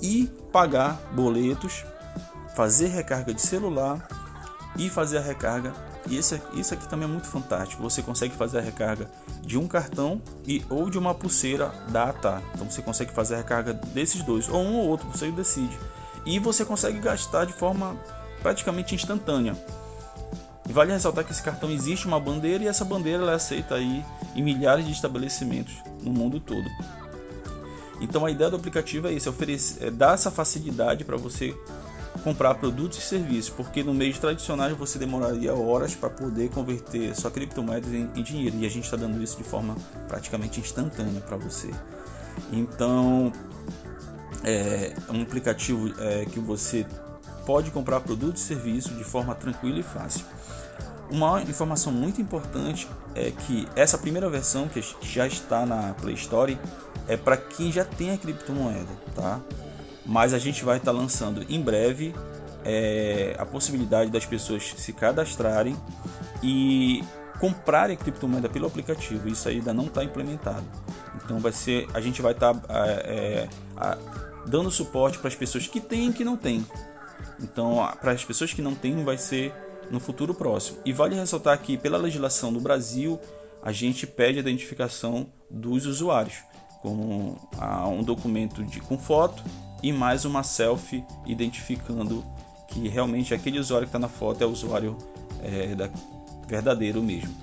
e 0.00 0.30
pagar 0.52 1.10
boletos, 1.12 1.84
fazer 2.54 2.86
recarga 2.86 3.34
de 3.34 3.42
celular 3.42 4.06
e 4.78 4.88
fazer 4.88 5.18
a 5.18 5.20
recarga. 5.20 5.74
E 6.08 6.18
isso, 6.18 6.40
isso 6.54 6.72
aqui 6.72 6.88
também 6.88 7.08
é 7.08 7.10
muito 7.10 7.26
fantástico. 7.26 7.82
Você 7.82 8.00
consegue 8.00 8.32
fazer 8.36 8.58
a 8.58 8.62
recarga 8.62 9.10
de 9.42 9.58
um 9.58 9.66
cartão 9.66 10.22
e 10.46 10.64
ou 10.70 10.88
de 10.88 10.96
uma 10.96 11.16
pulseira 11.16 11.74
da 11.88 12.10
ATA. 12.10 12.40
Então 12.54 12.70
você 12.70 12.80
consegue 12.80 13.12
fazer 13.12 13.34
a 13.34 13.38
recarga 13.38 13.74
desses 13.74 14.22
dois, 14.22 14.48
ou 14.48 14.62
um 14.62 14.76
ou 14.76 14.86
outro, 14.86 15.08
você 15.10 15.32
decide 15.32 15.76
e 16.26 16.38
você 16.38 16.64
consegue 16.64 16.98
gastar 16.98 17.44
de 17.44 17.52
forma 17.52 17.96
praticamente 18.42 18.94
instantânea. 18.94 19.56
Vale 20.66 20.92
ressaltar 20.92 21.24
que 21.24 21.32
esse 21.32 21.42
cartão 21.42 21.70
existe 21.70 22.06
uma 22.06 22.20
bandeira 22.20 22.62
e 22.62 22.68
essa 22.68 22.84
bandeira 22.84 23.24
é 23.24 23.34
aceita 23.34 23.74
aí 23.74 24.04
em 24.36 24.42
milhares 24.42 24.86
de 24.86 24.92
estabelecimentos 24.92 25.74
no 26.02 26.12
mundo 26.12 26.38
todo. 26.38 26.68
Então 28.00 28.24
a 28.24 28.30
ideia 28.30 28.50
do 28.50 28.56
aplicativo 28.56 29.08
é 29.08 29.12
isso, 29.12 29.28
é, 29.28 29.30
oferecer, 29.30 29.88
é 29.88 29.90
dar 29.90 30.14
essa 30.14 30.30
facilidade 30.30 31.04
para 31.04 31.16
você 31.16 31.54
comprar 32.24 32.54
produtos 32.54 32.98
e 32.98 33.02
serviços, 33.02 33.50
porque 33.50 33.82
no 33.82 33.92
meio 33.92 34.16
tradicional 34.18 34.74
você 34.74 34.98
demoraria 34.98 35.54
horas 35.54 35.94
para 35.94 36.08
poder 36.08 36.50
converter 36.50 37.14
sua 37.14 37.30
criptomoeda 37.30 37.86
em, 37.88 38.10
em 38.14 38.22
dinheiro 38.22 38.56
e 38.58 38.66
a 38.66 38.70
gente 38.70 38.84
está 38.84 38.96
dando 38.96 39.22
isso 39.22 39.36
de 39.36 39.44
forma 39.44 39.76
praticamente 40.08 40.60
instantânea 40.60 41.20
para 41.20 41.36
você. 41.36 41.70
Então 42.52 43.32
é 44.44 44.94
um 45.10 45.22
aplicativo 45.22 45.92
é, 45.98 46.24
que 46.24 46.38
você 46.38 46.86
pode 47.46 47.70
comprar 47.70 48.00
produtos 48.00 48.42
e 48.42 48.46
serviços 48.46 48.96
de 48.96 49.04
forma 49.04 49.34
tranquila 49.34 49.78
e 49.78 49.82
fácil. 49.82 50.24
Uma 51.10 51.42
informação 51.42 51.92
muito 51.92 52.20
importante 52.20 52.88
é 53.14 53.32
que 53.32 53.66
essa 53.74 53.98
primeira 53.98 54.30
versão 54.30 54.68
que 54.68 54.80
já 55.02 55.26
está 55.26 55.66
na 55.66 55.92
Play 55.94 56.14
Store 56.14 56.56
é 57.08 57.16
para 57.16 57.36
quem 57.36 57.72
já 57.72 57.84
tem 57.84 58.12
a 58.12 58.16
criptomoeda, 58.16 58.88
tá? 59.14 59.40
Mas 60.06 60.32
a 60.32 60.38
gente 60.38 60.64
vai 60.64 60.76
estar 60.76 60.92
tá 60.92 60.96
lançando 60.96 61.44
em 61.48 61.60
breve 61.60 62.14
é, 62.64 63.34
a 63.38 63.44
possibilidade 63.44 64.10
das 64.10 64.24
pessoas 64.24 64.74
se 64.76 64.92
cadastrarem 64.92 65.76
e 66.42 67.02
comprarem 67.40 67.96
a 67.96 67.98
criptomoeda 67.98 68.48
pelo 68.48 68.66
aplicativo. 68.66 69.28
Isso 69.28 69.48
ainda 69.48 69.72
não 69.74 69.86
está 69.86 70.04
implementado. 70.04 70.64
Então 71.24 71.40
vai 71.40 71.52
ser, 71.52 71.88
a 71.92 72.00
gente 72.00 72.22
vai 72.22 72.32
estar 72.32 72.54
tá, 72.54 72.74
é, 72.86 73.48
é, 73.76 73.90
dando 74.46 74.70
suporte 74.70 75.18
para 75.18 75.28
as 75.28 75.34
pessoas 75.34 75.66
que 75.66 75.80
têm 75.80 76.10
e 76.10 76.12
que 76.12 76.24
não 76.24 76.36
têm. 76.36 76.64
Então, 77.42 77.76
para 78.00 78.12
as 78.12 78.24
pessoas 78.24 78.52
que 78.52 78.62
não 78.62 78.74
têm, 78.74 79.04
vai 79.04 79.18
ser 79.18 79.54
no 79.90 79.98
futuro 79.98 80.34
próximo. 80.34 80.78
E 80.84 80.92
vale 80.92 81.14
ressaltar 81.14 81.58
que, 81.60 81.76
pela 81.76 81.98
legislação 81.98 82.52
do 82.52 82.60
Brasil, 82.60 83.18
a 83.62 83.72
gente 83.72 84.06
pede 84.06 84.38
a 84.38 84.40
identificação 84.40 85.26
dos 85.50 85.86
usuários, 85.86 86.36
com 86.80 87.36
um 87.86 88.02
documento 88.02 88.64
de, 88.64 88.80
com 88.80 88.96
foto 88.96 89.42
e 89.82 89.92
mais 89.92 90.24
uma 90.24 90.42
selfie 90.42 91.04
identificando 91.26 92.24
que 92.68 92.88
realmente 92.88 93.34
aquele 93.34 93.58
usuário 93.58 93.86
que 93.86 93.88
está 93.88 93.98
na 93.98 94.08
foto 94.08 94.42
é 94.42 94.46
o 94.46 94.50
usuário 94.50 94.96
é, 95.42 95.74
da, 95.74 95.90
verdadeiro 96.46 97.02
mesmo. 97.02 97.34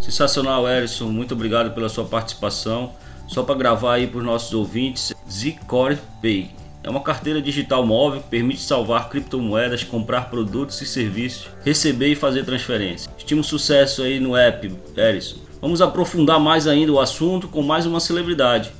Sensacional, 0.00 0.66
Erison. 0.68 1.08
Muito 1.08 1.34
obrigado 1.34 1.72
pela 1.74 1.88
sua 1.88 2.04
participação. 2.04 2.92
Só 3.30 3.44
para 3.44 3.54
gravar 3.54 3.94
aí 3.94 4.08
para 4.08 4.18
os 4.18 4.24
nossos 4.24 4.52
ouvintes, 4.52 5.14
Zcore 5.30 5.96
Pay. 6.20 6.50
É 6.82 6.90
uma 6.90 7.00
carteira 7.00 7.40
digital 7.40 7.86
móvel 7.86 8.20
que 8.20 8.28
permite 8.28 8.60
salvar 8.60 9.08
criptomoedas, 9.08 9.84
comprar 9.84 10.28
produtos 10.28 10.80
e 10.82 10.86
serviços, 10.86 11.48
receber 11.64 12.08
e 12.08 12.16
fazer 12.16 12.44
transferência. 12.44 13.08
Estima 13.16 13.40
um 13.40 13.44
sucesso 13.44 14.02
aí 14.02 14.18
no 14.18 14.36
app, 14.36 14.74
Erison. 14.96 15.36
Vamos 15.60 15.80
aprofundar 15.80 16.40
mais 16.40 16.66
ainda 16.66 16.90
o 16.90 16.98
assunto 16.98 17.46
com 17.46 17.62
mais 17.62 17.86
uma 17.86 18.00
celebridade. 18.00 18.72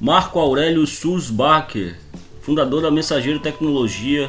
Marco 0.00 0.40
Aurélio 0.40 0.84
Sulzbacher, 0.88 1.96
fundador 2.42 2.82
da 2.82 2.90
Mensageiro 2.90 3.38
Tecnologia, 3.38 4.28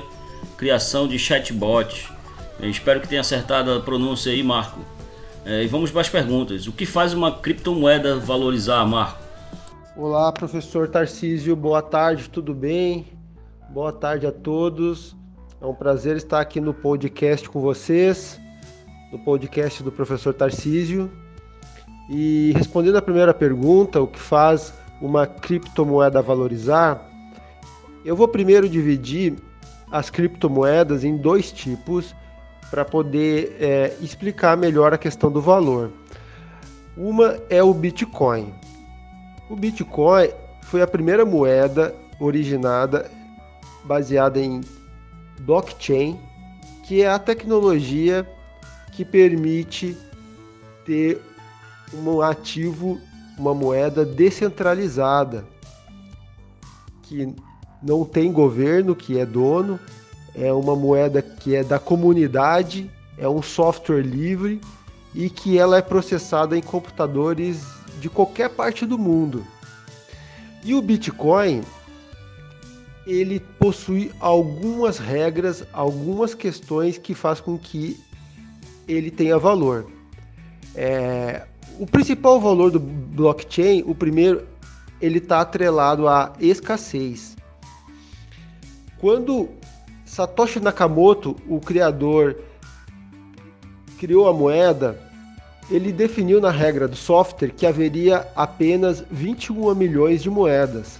criação 0.58 1.08
de 1.08 1.18
chatbot. 1.18 2.08
Eu 2.60 2.70
espero 2.70 3.02
que 3.02 3.08
tenha 3.08 3.22
acertado 3.22 3.74
a 3.74 3.80
pronúncia 3.80 4.32
aí, 4.32 4.44
Marco. 4.44 4.80
É, 5.44 5.64
e 5.64 5.68
vamos 5.68 5.90
para 5.90 6.02
as 6.02 6.10
perguntas. 6.10 6.68
O 6.68 6.72
que 6.72 6.86
faz 6.86 7.16
uma 7.16 7.32
criptomoeda 7.32 8.16
valorizar, 8.18 8.86
Marco? 8.86 9.25
Olá, 9.98 10.30
professor 10.30 10.90
Tarcísio, 10.90 11.56
boa 11.56 11.82
tarde, 11.82 12.30
tudo 12.30 12.54
bem? 12.54 13.08
Boa 13.70 13.94
tarde 13.94 14.28
a 14.28 14.32
todos. 14.32 15.16
É 15.62 15.66
um 15.66 15.74
prazer 15.74 16.18
estar 16.18 16.42
aqui 16.42 16.60
no 16.60 16.74
podcast 16.74 17.48
com 17.48 17.62
vocês, 17.62 18.38
no 19.10 19.18
podcast 19.20 19.82
do 19.82 19.94
professor 19.94 20.34
Tarcísio. 20.34 21.10
E 22.10 22.52
respondendo 22.58 22.98
a 22.98 23.02
primeira 23.02 23.34
pergunta, 23.34 24.02
o 24.02 24.06
que 24.06 24.20
faz 24.20 24.74
uma 25.00 25.26
criptomoeda 25.26 26.22
valorizar, 26.22 27.10
eu 28.04 28.18
vou 28.18 28.28
primeiro 28.28 28.68
dividir 28.68 29.36
as 29.90 30.10
criptomoedas 30.10 31.06
em 31.06 31.16
dois 31.16 31.54
tipos 31.54 32.14
para 32.70 32.84
poder 32.84 33.56
é, 33.62 33.96
explicar 34.02 34.58
melhor 34.58 34.94
a 34.94 34.98
questão 34.98 35.32
do 35.32 35.40
valor. 35.40 35.90
Uma 36.98 37.40
é 37.50 37.64
o 37.64 37.74
Bitcoin. 37.74 38.54
O 39.50 39.56
Bitcoin 39.56 40.30
foi 40.64 40.82
a 40.82 40.88
primeira 40.88 41.24
moeda 41.24 41.96
originada 42.20 43.10
baseada 43.84 44.40
em 44.40 44.62
blockchain, 45.42 46.20
que 46.84 47.04
é 47.04 47.10
a 47.10 47.20
tecnologia 47.20 48.28
que 48.92 49.06
permite 49.06 49.96
ter 50.84 51.22
um 51.94 52.22
ativo, 52.22 53.00
uma 53.38 53.54
moeda 53.54 54.04
descentralizada, 54.04 55.46
que 57.04 57.36
não 57.84 58.04
tem 58.04 58.32
governo 58.32 58.96
que 58.96 59.20
é 59.20 59.26
dono, 59.26 59.80
é 60.34 60.52
uma 60.52 60.76
moeda 60.76 61.22
que 61.22 61.56
é 61.56 61.64
da 61.64 61.78
comunidade, 61.78 62.90
é 63.18 63.30
um 63.30 63.42
software 63.42 64.02
livre 64.02 64.60
e 65.14 65.30
que 65.30 65.58
ela 65.58 65.78
é 65.78 65.82
processada 65.82 66.58
em 66.58 66.62
computadores 66.62 67.64
de 68.06 68.10
qualquer 68.12 68.50
parte 68.52 68.86
do 68.86 69.00
mundo. 69.00 69.44
E 70.64 70.76
o 70.76 70.82
Bitcoin, 70.82 71.64
ele 73.08 73.40
possui 73.40 74.12
algumas 74.20 75.00
regras, 75.00 75.66
algumas 75.74 76.36
questões 76.36 77.00
que 77.00 77.16
faz 77.16 77.40
com 77.40 77.58
que 77.58 78.00
ele 78.88 79.10
tenha 79.10 79.40
valor. 79.40 79.90
É, 80.76 81.48
o 81.80 81.88
principal 81.88 82.40
valor 82.40 82.70
do 82.70 82.80
blockchain, 82.80 83.84
o 83.88 83.96
primeiro, 83.96 84.48
ele 85.02 85.18
está 85.18 85.42
atrelado 85.42 86.08
à 86.08 86.32
escassez. 86.40 87.36
Quando 89.00 89.50
Satoshi 90.06 90.60
Nakamoto, 90.60 91.36
o 91.50 91.60
criador, 91.60 92.38
criou 93.98 94.28
a 94.28 94.34
moeda, 94.34 95.05
ele 95.70 95.92
definiu 95.92 96.40
na 96.40 96.52
regra 96.52 96.88
do 96.88 96.96
software 96.96 97.50
que 97.50 97.66
haveria 97.66 98.28
apenas 98.36 99.04
21 99.10 99.74
milhões 99.74 100.22
de 100.22 100.30
moedas. 100.30 101.00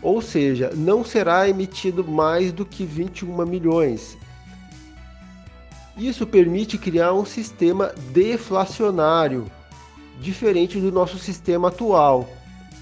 Ou 0.00 0.20
seja, 0.20 0.70
não 0.74 1.04
será 1.04 1.48
emitido 1.48 2.04
mais 2.04 2.52
do 2.52 2.64
que 2.64 2.84
21 2.84 3.44
milhões. 3.46 4.16
Isso 5.96 6.26
permite 6.26 6.76
criar 6.76 7.12
um 7.12 7.24
sistema 7.24 7.92
deflacionário, 8.12 9.46
diferente 10.20 10.78
do 10.78 10.92
nosso 10.92 11.18
sistema 11.18 11.68
atual, 11.68 12.28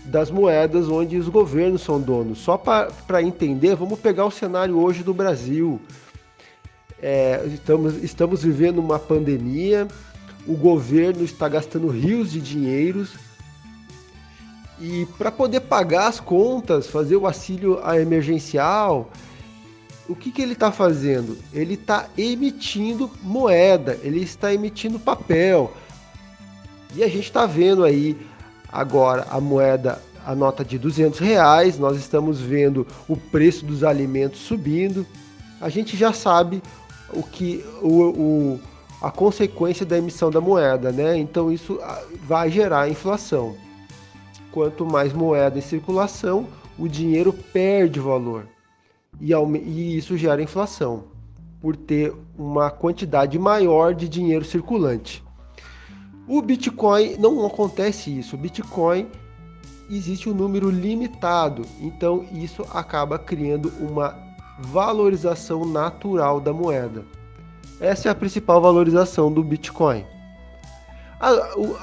das 0.04 0.30
moedas 0.30 0.88
onde 0.88 1.16
os 1.16 1.28
governos 1.28 1.82
são 1.82 2.00
donos. 2.00 2.38
Só 2.38 2.56
para 2.56 3.22
entender, 3.22 3.76
vamos 3.76 4.00
pegar 4.00 4.26
o 4.26 4.30
cenário 4.30 4.78
hoje 4.78 5.02
do 5.02 5.14
Brasil. 5.14 5.80
É, 7.00 7.42
estamos, 7.46 8.02
estamos 8.02 8.42
vivendo 8.42 8.78
uma 8.78 8.98
pandemia, 8.98 9.86
o 10.46 10.54
governo 10.54 11.24
está 11.24 11.48
gastando 11.48 11.88
rios 11.88 12.32
de 12.32 12.40
dinheiros 12.40 13.14
e 14.80 15.06
para 15.16 15.30
poder 15.30 15.60
pagar 15.60 16.08
as 16.08 16.18
contas, 16.18 16.88
fazer 16.88 17.14
o 17.14 17.26
auxílio 17.26 17.78
emergencial, 17.94 19.10
o 20.08 20.16
que, 20.16 20.32
que 20.32 20.42
ele 20.42 20.54
está 20.54 20.72
fazendo? 20.72 21.38
Ele 21.52 21.74
está 21.74 22.08
emitindo 22.18 23.08
moeda, 23.22 23.98
ele 24.02 24.20
está 24.20 24.52
emitindo 24.52 24.98
papel. 24.98 25.72
E 26.96 27.04
a 27.04 27.06
gente 27.06 27.26
está 27.26 27.46
vendo 27.46 27.84
aí 27.84 28.18
agora 28.70 29.26
a 29.30 29.40
moeda, 29.40 30.02
a 30.26 30.34
nota 30.34 30.64
de 30.64 30.78
200 30.78 31.20
reais, 31.20 31.78
nós 31.78 31.96
estamos 31.96 32.40
vendo 32.40 32.84
o 33.06 33.16
preço 33.16 33.64
dos 33.64 33.84
alimentos 33.84 34.40
subindo. 34.40 35.06
A 35.60 35.68
gente 35.68 35.96
já 35.96 36.12
sabe 36.12 36.60
o 37.12 37.22
que 37.22 37.64
o, 37.80 37.88
o 37.88 38.60
a 39.02 39.10
consequência 39.10 39.84
da 39.84 39.98
emissão 39.98 40.30
da 40.30 40.40
moeda, 40.40 40.92
né? 40.92 41.18
Então 41.18 41.50
isso 41.50 41.78
ah, 41.82 42.02
vai 42.24 42.50
gerar 42.50 42.88
inflação. 42.88 43.56
Quanto 44.52 44.86
mais 44.86 45.12
moeda 45.12 45.58
em 45.58 45.62
circulação, 45.62 46.46
o 46.78 46.86
dinheiro 46.86 47.32
perde 47.32 47.98
valor 47.98 48.46
e, 49.20 49.32
e 49.32 49.96
isso 49.96 50.16
gera 50.16 50.42
inflação 50.42 51.04
por 51.60 51.76
ter 51.76 52.14
uma 52.38 52.70
quantidade 52.70 53.38
maior 53.38 53.94
de 53.94 54.08
dinheiro 54.08 54.44
circulante. 54.44 55.22
O 56.28 56.40
Bitcoin 56.40 57.16
não 57.18 57.44
acontece 57.44 58.16
isso. 58.16 58.36
O 58.36 58.38
Bitcoin 58.38 59.08
existe 59.90 60.28
um 60.28 60.34
número 60.34 60.70
limitado, 60.70 61.62
então 61.80 62.24
isso 62.32 62.64
acaba 62.72 63.18
criando 63.18 63.72
uma 63.80 64.16
valorização 64.58 65.64
natural 65.64 66.40
da 66.40 66.52
moeda. 66.52 67.04
Essa 67.82 68.06
é 68.08 68.12
a 68.12 68.14
principal 68.14 68.60
valorização 68.60 69.32
do 69.32 69.42
Bitcoin. 69.42 70.06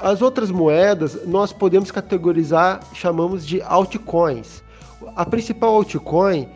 As 0.00 0.22
outras 0.22 0.50
moedas 0.50 1.26
nós 1.26 1.52
podemos 1.52 1.90
categorizar, 1.90 2.80
chamamos 2.94 3.46
de 3.46 3.60
altcoins. 3.60 4.62
A 5.14 5.26
principal 5.26 5.74
altcoin 5.74 6.48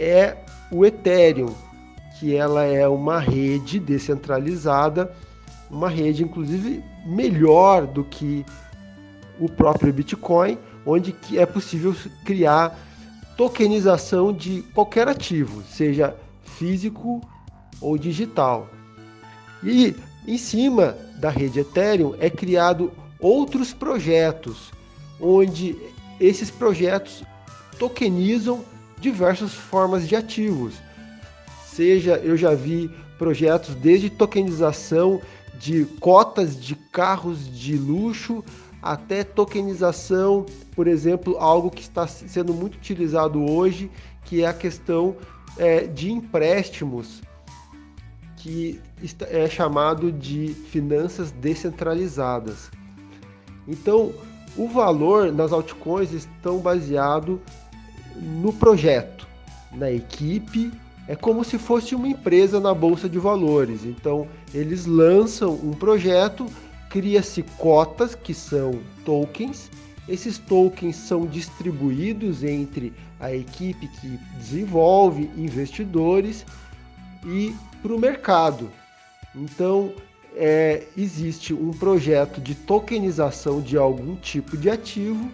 é 0.00 0.36
o 0.72 0.84
Ethereum, 0.84 1.54
que 2.18 2.34
ela 2.34 2.64
é 2.64 2.88
uma 2.88 3.20
rede 3.20 3.78
descentralizada, 3.78 5.14
uma 5.70 5.88
rede 5.88 6.24
inclusive 6.24 6.82
melhor 7.04 7.86
do 7.86 8.02
que 8.02 8.44
o 9.38 9.48
próprio 9.48 9.92
Bitcoin, 9.92 10.58
onde 10.84 11.14
é 11.36 11.46
possível 11.46 11.94
criar 12.24 12.76
tokenização 13.36 14.32
de 14.32 14.62
qualquer 14.74 15.06
ativo, 15.06 15.62
seja 15.62 16.16
físico 16.42 17.20
ou 17.80 17.96
digital. 17.98 18.68
E 19.62 19.94
em 20.26 20.38
cima 20.38 20.96
da 21.18 21.30
rede 21.30 21.60
Ethereum 21.60 22.14
é 22.18 22.28
criado 22.28 22.92
outros 23.18 23.72
projetos, 23.72 24.72
onde 25.20 25.76
esses 26.20 26.50
projetos 26.50 27.22
tokenizam 27.78 28.64
diversas 29.00 29.52
formas 29.52 30.08
de 30.08 30.16
ativos. 30.16 30.74
Seja, 31.66 32.16
eu 32.16 32.36
já 32.36 32.54
vi 32.54 32.90
projetos 33.18 33.74
desde 33.74 34.10
tokenização 34.10 35.20
de 35.58 35.84
cotas 36.00 36.60
de 36.60 36.74
carros 36.74 37.46
de 37.58 37.76
luxo 37.76 38.44
até 38.82 39.24
tokenização, 39.24 40.46
por 40.74 40.86
exemplo, 40.86 41.36
algo 41.38 41.70
que 41.70 41.82
está 41.82 42.06
sendo 42.06 42.54
muito 42.54 42.76
utilizado 42.76 43.50
hoje, 43.50 43.90
que 44.24 44.42
é 44.42 44.46
a 44.46 44.52
questão 44.52 45.16
é, 45.58 45.86
de 45.86 46.12
empréstimos 46.12 47.22
que 48.46 48.80
é 49.28 49.48
chamado 49.48 50.12
de 50.12 50.54
finanças 50.70 51.32
descentralizadas. 51.32 52.70
Então, 53.66 54.12
o 54.56 54.68
valor 54.68 55.32
nas 55.32 55.52
altcoins 55.52 56.12
estão 56.12 56.58
baseado 56.58 57.42
no 58.14 58.52
projeto, 58.52 59.26
na 59.72 59.90
equipe. 59.90 60.70
É 61.08 61.16
como 61.16 61.42
se 61.42 61.58
fosse 61.58 61.96
uma 61.96 62.06
empresa 62.06 62.60
na 62.60 62.72
bolsa 62.72 63.08
de 63.08 63.18
valores. 63.18 63.84
Então, 63.84 64.28
eles 64.54 64.86
lançam 64.86 65.54
um 65.54 65.72
projeto, 65.72 66.46
cria-se 66.88 67.42
cotas 67.58 68.14
que 68.14 68.32
são 68.32 68.78
tokens. 69.04 69.68
Esses 70.08 70.38
tokens 70.38 70.94
são 70.94 71.26
distribuídos 71.26 72.44
entre 72.44 72.92
a 73.18 73.34
equipe 73.34 73.88
que 73.88 74.20
desenvolve, 74.38 75.28
investidores 75.36 76.46
e 77.26 77.54
para 77.82 77.92
o 77.92 77.98
mercado. 77.98 78.70
Então, 79.34 79.92
é, 80.34 80.84
existe 80.96 81.52
um 81.52 81.72
projeto 81.72 82.40
de 82.40 82.54
tokenização 82.54 83.60
de 83.60 83.76
algum 83.76 84.16
tipo 84.16 84.56
de 84.56 84.70
ativo 84.70 85.30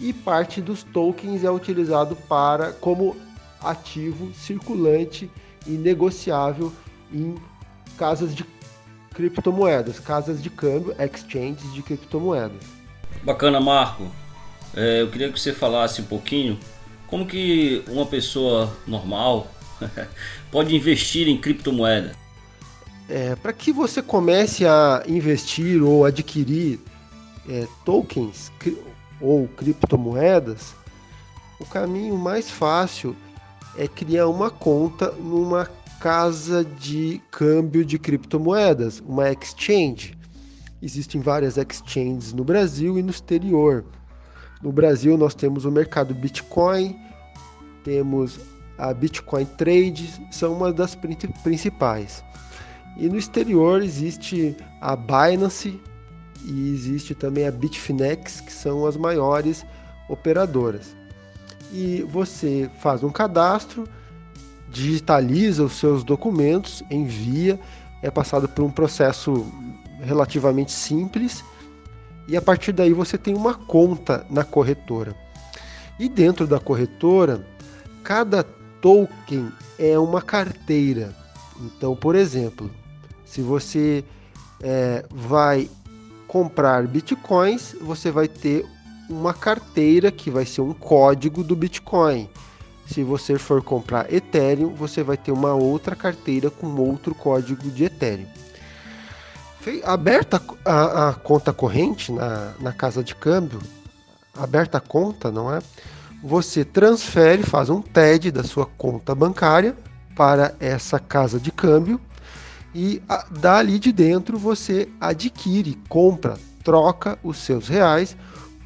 e 0.00 0.12
parte 0.12 0.60
dos 0.60 0.82
tokens 0.82 1.44
é 1.44 1.50
utilizado 1.50 2.14
para 2.14 2.72
como 2.72 3.16
ativo 3.62 4.32
circulante 4.34 5.30
e 5.66 5.70
negociável 5.70 6.72
em 7.12 7.34
casas 7.98 8.34
de 8.34 8.44
criptomoedas, 9.14 9.98
casas 9.98 10.42
de 10.42 10.48
câmbio, 10.48 10.94
exchanges 10.98 11.72
de 11.74 11.82
criptomoedas. 11.82 12.62
Bacana, 13.22 13.60
Marco. 13.60 14.10
É, 14.74 15.02
eu 15.02 15.10
queria 15.10 15.30
que 15.30 15.38
você 15.38 15.52
falasse 15.52 16.00
um 16.00 16.04
pouquinho 16.04 16.58
como 17.06 17.26
que 17.26 17.84
uma 17.88 18.06
pessoa 18.06 18.72
normal 18.86 19.48
pode 20.50 20.74
investir 20.74 21.28
em 21.28 21.38
criptomoeda? 21.38 22.12
É, 23.08 23.34
Para 23.36 23.52
que 23.52 23.72
você 23.72 24.00
comece 24.00 24.66
a 24.66 25.02
investir 25.08 25.82
ou 25.82 26.04
adquirir 26.04 26.78
é, 27.48 27.66
tokens 27.84 28.52
ou 29.20 29.48
criptomoedas, 29.48 30.74
o 31.58 31.66
caminho 31.66 32.16
mais 32.16 32.50
fácil 32.50 33.16
é 33.76 33.86
criar 33.86 34.28
uma 34.28 34.50
conta 34.50 35.10
numa 35.12 35.68
casa 36.00 36.64
de 36.64 37.20
câmbio 37.30 37.84
de 37.84 37.98
criptomoedas, 37.98 39.02
uma 39.06 39.30
exchange. 39.30 40.16
Existem 40.80 41.20
várias 41.20 41.58
exchanges 41.58 42.32
no 42.32 42.42
Brasil 42.42 42.98
e 42.98 43.02
no 43.02 43.10
exterior. 43.10 43.84
No 44.62 44.72
Brasil 44.72 45.16
nós 45.18 45.34
temos 45.34 45.64
o 45.64 45.70
mercado 45.70 46.14
Bitcoin, 46.14 46.98
temos 47.84 48.38
a 48.80 48.94
Bitcoin 48.94 49.44
Trade 49.44 50.10
são 50.30 50.54
uma 50.54 50.72
das 50.72 50.94
principais. 50.94 52.24
E 52.96 53.08
no 53.08 53.18
exterior 53.18 53.82
existe 53.82 54.56
a 54.80 54.96
Binance 54.96 55.78
e 56.42 56.70
existe 56.70 57.14
também 57.14 57.46
a 57.46 57.50
Bitfinex, 57.50 58.40
que 58.40 58.52
são 58.52 58.86
as 58.86 58.96
maiores, 58.96 59.66
operadoras. 60.08 60.96
E 61.70 62.02
você 62.08 62.70
faz 62.80 63.04
um 63.04 63.10
cadastro, 63.10 63.86
digitaliza 64.70 65.62
os 65.62 65.74
seus 65.74 66.02
documentos, 66.02 66.82
envia, 66.90 67.60
é 68.00 68.10
passado 68.10 68.48
por 68.48 68.64
um 68.64 68.70
processo 68.70 69.46
relativamente 70.00 70.72
simples 70.72 71.44
e 72.26 72.34
a 72.34 72.40
partir 72.40 72.72
daí 72.72 72.94
você 72.94 73.18
tem 73.18 73.34
uma 73.34 73.52
conta 73.52 74.24
na 74.30 74.42
corretora. 74.42 75.14
E 75.98 76.08
dentro 76.08 76.46
da 76.46 76.58
corretora, 76.58 77.46
cada 78.02 78.42
token 78.80 79.50
é 79.78 79.98
uma 79.98 80.22
carteira. 80.22 81.14
Então, 81.60 81.94
por 81.94 82.14
exemplo, 82.14 82.70
se 83.24 83.42
você 83.42 84.04
é, 84.62 85.04
vai 85.10 85.70
comprar 86.26 86.86
bitcoins, 86.86 87.74
você 87.80 88.10
vai 88.10 88.28
ter 88.28 88.66
uma 89.10 89.34
carteira 89.34 90.10
que 90.12 90.30
vai 90.30 90.46
ser 90.46 90.60
um 90.60 90.72
código 90.72 91.42
do 91.42 91.56
Bitcoin. 91.56 92.28
Se 92.86 93.02
você 93.02 93.38
for 93.38 93.62
comprar 93.62 94.12
Ethereum, 94.12 94.74
você 94.74 95.02
vai 95.02 95.16
ter 95.16 95.32
uma 95.32 95.54
outra 95.54 95.96
carteira 95.96 96.50
com 96.50 96.66
outro 96.76 97.14
código 97.14 97.70
de 97.70 97.84
Ethereum. 97.84 98.26
Aberta 99.84 100.40
a, 100.64 101.08
a 101.10 101.14
conta 101.14 101.52
corrente 101.52 102.10
na, 102.10 102.54
na 102.60 102.72
casa 102.72 103.04
de 103.04 103.14
câmbio, 103.14 103.60
aberta 104.34 104.78
a 104.78 104.80
conta, 104.80 105.30
não 105.30 105.52
é? 105.54 105.60
Você 106.22 106.64
transfere, 106.64 107.42
faz 107.42 107.70
um 107.70 107.80
TED 107.80 108.30
da 108.30 108.44
sua 108.44 108.66
conta 108.66 109.14
bancária 109.14 109.74
para 110.14 110.54
essa 110.60 110.98
casa 110.98 111.40
de 111.40 111.50
câmbio 111.50 111.98
e 112.74 113.02
a, 113.08 113.24
dali 113.30 113.78
de 113.78 113.90
dentro 113.90 114.38
você 114.38 114.88
adquire, 115.00 115.78
compra, 115.88 116.38
troca 116.62 117.18
os 117.22 117.38
seus 117.38 117.68
reais 117.68 118.16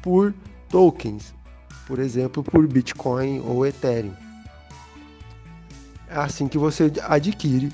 por 0.01 0.33
tokens, 0.69 1.33
por 1.87 1.99
exemplo, 1.99 2.43
por 2.43 2.67
Bitcoin 2.67 3.39
ou 3.39 3.65
Ethereum. 3.65 4.13
É 6.09 6.17
assim 6.17 6.47
que 6.47 6.57
você 6.57 6.91
adquire 7.03 7.71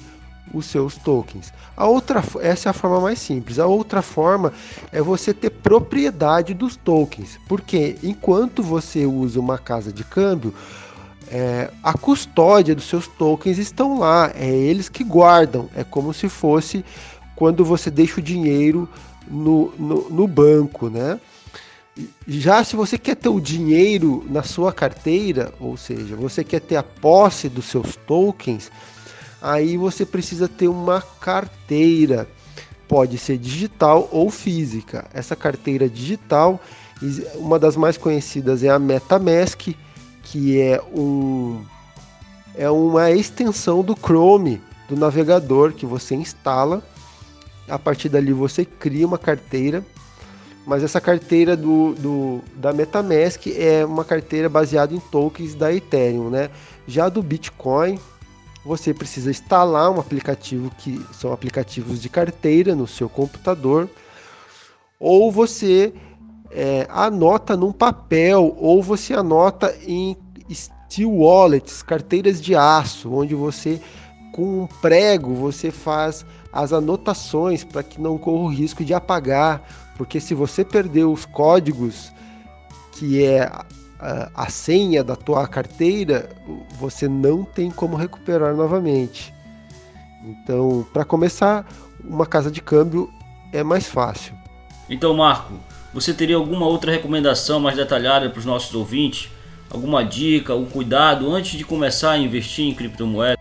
os 0.54 0.66
seus 0.66 0.96
tokens. 0.98 1.54
A 1.76 1.88
outra, 1.88 2.24
essa 2.42 2.70
é 2.70 2.72
a 2.72 2.74
forma 2.74 3.00
mais 3.00 3.20
simples. 3.20 3.60
A 3.60 3.66
outra 3.66 4.02
forma 4.02 4.54
é 4.92 5.02
você 5.02 5.34
ter 5.34 5.50
propriedade 5.50 6.54
dos 6.54 6.76
tokens, 6.76 7.40
porque 7.48 7.98
enquanto 8.04 8.62
você 8.62 9.06
usa 9.06 9.40
uma 9.40 9.58
casa 9.58 9.92
de 9.92 10.04
câmbio, 10.04 10.54
é, 11.30 11.72
a 11.82 11.94
custódia 11.94 12.76
dos 12.76 12.86
seus 12.86 13.08
tokens 13.08 13.58
estão 13.58 14.00
lá, 14.00 14.32
é 14.36 14.50
eles 14.50 14.90
que 14.90 15.04
guardam. 15.04 15.70
É 15.76 15.84
como 15.84 16.14
se 16.14 16.28
fosse 16.28 16.84
quando 17.36 17.64
você 17.64 17.90
deixa 17.90 18.20
o 18.20 18.24
dinheiro 18.24 18.88
no, 19.28 19.74
no, 19.80 20.10
no 20.10 20.28
banco, 20.28 20.90
né? 20.90 21.20
Já 22.28 22.64
se 22.64 22.76
você 22.76 22.98
quer 22.98 23.16
ter 23.16 23.30
o 23.30 23.40
dinheiro 23.40 24.26
na 24.30 24.44
sua 24.44 24.72
carteira, 24.72 25.54
ou 25.60 25.76
seja, 25.76 26.16
você 26.16 26.44
quer 26.44 26.62
ter 26.62 26.76
a 26.76 26.84
posse 26.84 27.50
dos 27.50 27.66
seus 27.66 27.96
tokens, 27.96 28.72
aí 29.42 29.78
você 29.78 30.06
precisa 30.06 30.48
ter 30.48 30.68
uma 30.68 31.02
carteira. 31.02 32.28
Pode 32.88 33.18
ser 33.18 33.38
digital 33.38 34.08
ou 34.12 34.30
física. 34.30 35.06
Essa 35.14 35.36
carteira 35.36 35.90
digital, 35.90 36.60
uma 37.36 37.58
das 37.58 37.76
mais 37.76 37.98
conhecidas 37.98 38.64
é 38.64 38.70
a 38.70 38.78
MetaMask, 38.78 39.74
que 40.24 40.62
é 40.62 40.82
um 40.94 41.64
é 42.54 42.70
uma 42.70 43.10
extensão 43.10 43.82
do 43.82 43.96
Chrome 43.96 44.62
do 44.90 44.98
navegador 44.98 45.72
que 45.72 45.86
você 45.86 46.16
instala. 46.16 46.84
A 47.68 47.80
partir 47.80 48.10
dali 48.10 48.34
você 48.34 48.66
cria 48.66 49.08
uma 49.08 49.18
carteira 49.18 49.86
mas 50.66 50.84
essa 50.84 51.02
carteira 51.02 51.58
do, 51.58 51.94
do, 51.96 52.42
da 52.56 52.72
MetaMask 52.72 53.48
é 53.48 53.84
uma 53.86 54.06
carteira 54.06 54.48
baseada 54.48 54.94
em 54.94 55.00
tokens 55.00 55.56
da 55.56 55.74
Ethereum, 55.74 56.30
né? 56.30 56.50
Já 56.88 57.10
do 57.10 57.24
Bitcoin, 57.24 58.00
você 58.64 58.94
precisa 58.94 59.32
instalar 59.32 59.92
um 59.92 60.00
aplicativo 60.00 60.72
que 60.78 61.04
são 61.14 61.34
aplicativos 61.34 62.02
de 62.02 62.10
carteira 62.10 62.76
no 62.76 62.88
seu 62.88 63.10
computador, 63.10 63.90
ou 65.00 65.32
você 65.32 65.94
é, 66.52 66.86
anota 66.90 67.58
num 67.58 67.72
papel, 67.72 68.56
ou 68.60 68.84
você 68.84 69.14
anota 69.14 69.76
em 69.86 70.16
steel 70.52 71.12
wallets, 71.12 71.82
carteiras 71.82 72.42
de 72.42 72.56
aço, 72.56 73.12
onde 73.12 73.34
você 73.34 73.82
com 74.34 74.64
um 74.64 74.68
prego 74.82 75.34
você 75.36 75.72
faz 75.72 76.26
as 76.54 76.72
anotações 76.72 77.66
para 77.66 77.84
que 77.84 78.00
não 78.00 78.18
corra 78.18 78.44
o 78.44 78.48
risco 78.48 78.84
de 78.86 78.94
apagar 78.94 79.62
porque 80.02 80.20
se 80.20 80.34
você 80.34 80.66
perder 80.66 81.04
os 81.04 81.26
códigos, 81.26 82.12
que 82.94 83.24
é 83.24 83.48
a, 84.02 84.32
a 84.34 84.50
senha 84.50 85.04
da 85.04 85.16
tua 85.16 85.48
carteira, 85.48 86.30
você 86.72 87.08
não 87.08 87.44
tem 87.44 87.70
como 87.70 87.96
recuperar 87.96 88.56
novamente. 88.56 89.34
Então, 90.26 90.86
para 90.92 91.06
começar, 91.06 91.66
uma 92.04 92.26
casa 92.26 92.50
de 92.50 92.62
câmbio 92.62 93.12
é 93.54 93.64
mais 93.64 93.88
fácil. 93.88 94.34
Então, 94.90 95.14
Marco, 95.14 95.54
você 95.94 96.14
teria 96.14 96.36
alguma 96.36 96.66
outra 96.66 96.92
recomendação 96.92 97.60
mais 97.60 97.78
detalhada 97.78 98.30
para 98.30 98.40
os 98.40 98.46
nossos 98.46 98.74
ouvintes? 98.74 99.30
Alguma 99.70 100.04
dica, 100.04 100.52
algum 100.52 100.66
cuidado 100.66 101.32
antes 101.32 101.58
de 101.58 101.64
começar 101.64 102.12
a 102.12 102.18
investir 102.18 102.66
em 102.66 102.74
criptomoedas? 102.74 103.40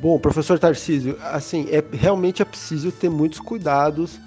Bom, 0.00 0.18
professor 0.18 0.58
Tarcísio, 0.58 1.16
assim, 1.22 1.68
é 1.70 1.84
realmente 1.92 2.42
é 2.42 2.44
preciso 2.44 2.90
ter 2.90 3.08
muitos 3.08 3.38
cuidados 3.38 4.18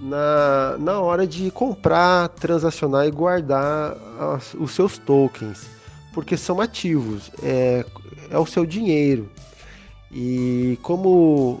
na, 0.00 0.76
na 0.78 1.00
hora 1.00 1.26
de 1.26 1.50
comprar, 1.50 2.28
transacionar 2.30 3.06
e 3.06 3.10
guardar 3.10 3.96
as, 4.18 4.54
os 4.54 4.72
seus 4.72 4.98
tokens, 4.98 5.66
porque 6.12 6.36
são 6.36 6.60
ativos, 6.60 7.30
é, 7.42 7.84
é 8.30 8.38
o 8.38 8.46
seu 8.46 8.64
dinheiro. 8.64 9.28
E 10.10 10.78
como 10.82 11.60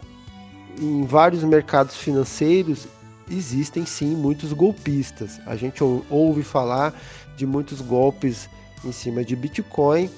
em 0.80 1.04
vários 1.04 1.42
mercados 1.42 1.96
financeiros 1.96 2.86
existem 3.30 3.84
sim 3.84 4.14
muitos 4.14 4.52
golpistas. 4.52 5.40
A 5.46 5.56
gente 5.56 5.82
ouve 6.10 6.42
falar 6.42 6.94
de 7.36 7.44
muitos 7.44 7.80
golpes 7.80 8.48
em 8.84 8.92
cima 8.92 9.24
de 9.24 9.36
Bitcoin. 9.36 10.08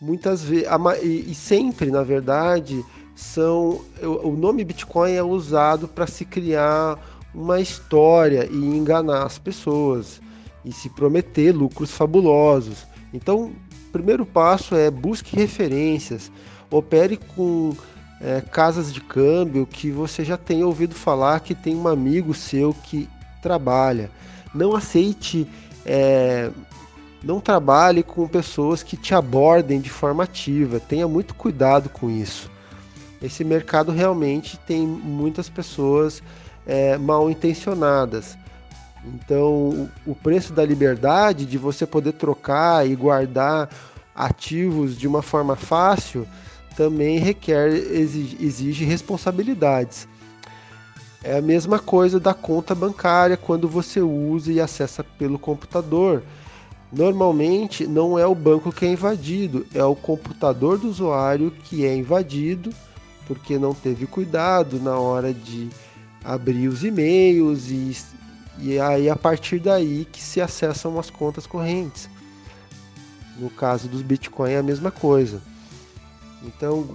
Muitas 0.00 0.42
vezes 0.42 0.68
e 1.02 1.34
sempre, 1.34 1.90
na 1.90 2.02
verdade, 2.02 2.84
são 3.14 3.80
o 4.02 4.32
nome 4.32 4.64
Bitcoin 4.64 5.12
é 5.12 5.22
usado 5.22 5.86
para 5.88 6.06
se 6.06 6.24
criar 6.24 6.98
uma 7.34 7.60
história 7.60 8.48
e 8.50 8.56
enganar 8.56 9.24
as 9.24 9.38
pessoas 9.38 10.20
e 10.64 10.72
se 10.72 10.88
prometer 10.90 11.52
lucros 11.52 11.90
fabulosos. 11.90 12.86
Então, 13.12 13.46
o 13.46 13.92
primeiro 13.92 14.24
passo 14.24 14.74
é 14.74 14.90
busque 14.90 15.36
referências, 15.36 16.30
opere 16.70 17.16
com 17.16 17.74
é, 18.20 18.40
casas 18.40 18.92
de 18.92 19.00
câmbio 19.00 19.66
que 19.66 19.90
você 19.90 20.24
já 20.24 20.36
tenha 20.36 20.66
ouvido 20.66 20.94
falar 20.94 21.40
que 21.40 21.54
tem 21.54 21.74
um 21.74 21.88
amigo 21.88 22.32
seu 22.32 22.72
que 22.72 23.08
trabalha. 23.42 24.10
Não 24.54 24.76
aceite, 24.76 25.48
é, 25.84 26.50
não 27.22 27.40
trabalhe 27.40 28.02
com 28.02 28.26
pessoas 28.28 28.82
que 28.82 28.96
te 28.96 29.14
abordem 29.14 29.80
de 29.80 29.90
forma 29.90 30.24
ativa. 30.24 30.78
Tenha 30.78 31.08
muito 31.08 31.34
cuidado 31.34 31.88
com 31.88 32.08
isso. 32.08 32.50
Esse 33.20 33.44
mercado 33.44 33.92
realmente 33.92 34.58
tem 34.58 34.86
muitas 34.86 35.48
pessoas 35.48 36.22
é, 36.66 36.96
mal 36.96 37.30
intencionadas. 37.30 38.36
Então, 39.04 39.90
o 40.06 40.14
preço 40.14 40.52
da 40.52 40.64
liberdade 40.64 41.44
de 41.44 41.58
você 41.58 41.84
poder 41.86 42.12
trocar 42.12 42.88
e 42.88 42.94
guardar 42.94 43.68
ativos 44.14 44.96
de 44.96 45.08
uma 45.08 45.22
forma 45.22 45.56
fácil 45.56 46.26
também 46.76 47.18
requer, 47.18 47.68
exige, 47.68 48.36
exige 48.40 48.84
responsabilidades. 48.84 50.06
É 51.24 51.38
a 51.38 51.42
mesma 51.42 51.78
coisa 51.78 52.18
da 52.18 52.34
conta 52.34 52.74
bancária 52.74 53.36
quando 53.36 53.68
você 53.68 54.00
usa 54.00 54.52
e 54.52 54.60
acessa 54.60 55.04
pelo 55.04 55.38
computador. 55.38 56.22
Normalmente 56.92 57.86
não 57.86 58.18
é 58.18 58.26
o 58.26 58.34
banco 58.34 58.72
que 58.72 58.84
é 58.84 58.92
invadido, 58.92 59.66
é 59.74 59.84
o 59.84 59.94
computador 59.94 60.78
do 60.78 60.88
usuário 60.88 61.50
que 61.64 61.86
é 61.86 61.94
invadido 61.94 62.70
porque 63.26 63.58
não 63.58 63.72
teve 63.72 64.06
cuidado 64.06 64.80
na 64.80 64.98
hora 64.98 65.32
de 65.32 65.70
abrir 66.24 66.68
os 66.68 66.84
e-mails 66.84 67.70
e, 67.70 67.96
e 68.58 68.78
aí 68.78 69.08
a 69.08 69.16
partir 69.16 69.58
daí 69.58 70.06
que 70.10 70.22
se 70.22 70.40
acessam 70.40 70.98
as 70.98 71.10
contas 71.10 71.46
correntes. 71.46 72.08
No 73.38 73.50
caso 73.50 73.88
dos 73.88 74.02
Bitcoin 74.02 74.52
é 74.52 74.58
a 74.58 74.62
mesma 74.62 74.90
coisa. 74.90 75.40
Então 76.42 76.94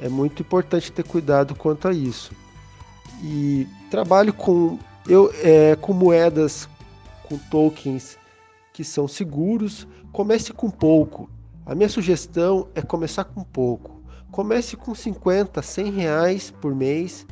é 0.00 0.08
muito 0.08 0.42
importante 0.42 0.92
ter 0.92 1.04
cuidado 1.04 1.54
quanto 1.54 1.88
a 1.88 1.92
isso. 1.92 2.32
E 3.22 3.66
trabalho 3.90 4.32
com 4.32 4.78
eu 5.08 5.32
é, 5.42 5.76
com 5.76 5.92
moedas 5.92 6.68
com 7.24 7.38
tokens 7.38 8.18
que 8.72 8.84
são 8.84 9.08
seguros. 9.08 9.86
Comece 10.12 10.52
com 10.52 10.70
pouco. 10.70 11.28
A 11.64 11.74
minha 11.74 11.88
sugestão 11.88 12.68
é 12.74 12.80
começar 12.80 13.24
com 13.24 13.42
pouco. 13.42 14.02
Comece 14.30 14.76
com 14.76 14.94
50, 14.94 15.62
100 15.62 15.90
reais 15.90 16.50
por 16.50 16.74
mês 16.74 17.26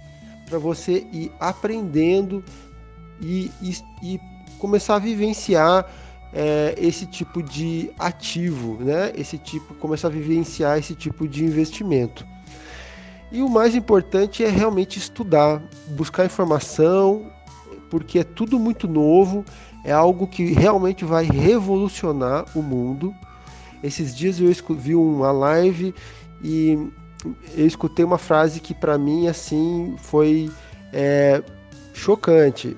para 0.46 0.59
você 0.59 1.07
ir 1.12 1.33
aprendendo 1.40 2.44
e, 3.20 3.50
e, 3.62 3.76
e, 4.02 4.20
começar 4.59 4.96
a 4.96 4.98
vivenciar 4.98 5.87
é, 6.33 6.74
esse 6.78 7.07
tipo 7.07 7.42
de 7.42 7.90
ativo, 7.98 8.83
né? 8.83 9.12
Esse 9.16 9.38
tipo, 9.38 9.74
começar 9.74 10.09
a 10.09 10.11
vivenciar 10.11 10.78
esse 10.78 10.94
tipo 10.94 11.28
de 11.28 11.44
investimento. 11.44 12.26
E 13.30 13.42
o 13.42 13.48
mais 13.48 13.74
importante 13.74 14.44
é 14.44 14.48
realmente 14.48 14.98
estudar, 14.98 15.62
buscar 15.88 16.24
informação, 16.24 17.30
porque 17.90 18.18
é 18.18 18.24
tudo 18.24 18.59
muito 18.59 18.87
novo, 18.87 19.44
é 19.85 19.92
algo 19.92 20.26
que 20.26 20.52
realmente 20.52 21.04
vai 21.04 21.24
revolucionar 21.24 22.44
o 22.54 22.62
mundo. 22.62 23.14
Esses 23.83 24.16
dias 24.16 24.40
eu 24.40 24.50
vi 24.76 24.94
uma 24.94 25.30
live 25.30 25.94
e 26.42 26.78
eu 27.57 27.67
escutei 27.67 28.05
uma 28.05 28.19
frase 28.19 28.61
que 28.61 28.75
para 28.75 28.99
mim 28.99 29.29
assim 29.29 29.97
foi 29.99 30.51
é, 30.93 31.43
chocante 31.93 32.77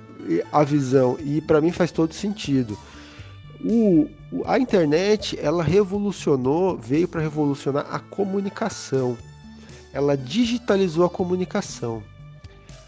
a 0.53 0.63
visão 0.63 1.17
e 1.21 1.41
para 1.41 1.61
mim 1.61 1.73
faz 1.73 1.91
todo 1.91 2.15
sentido. 2.15 2.79
O, 3.65 4.09
a 4.45 4.59
internet 4.59 5.39
ela 5.41 5.63
revolucionou, 5.63 6.77
veio 6.77 7.09
para 7.09 7.21
revolucionar 7.21 7.87
a 7.91 7.99
comunicação. 7.99 9.17
Ela 9.93 10.17
digitalizou 10.17 11.05
a 11.05 11.11
comunicação. 11.11 12.03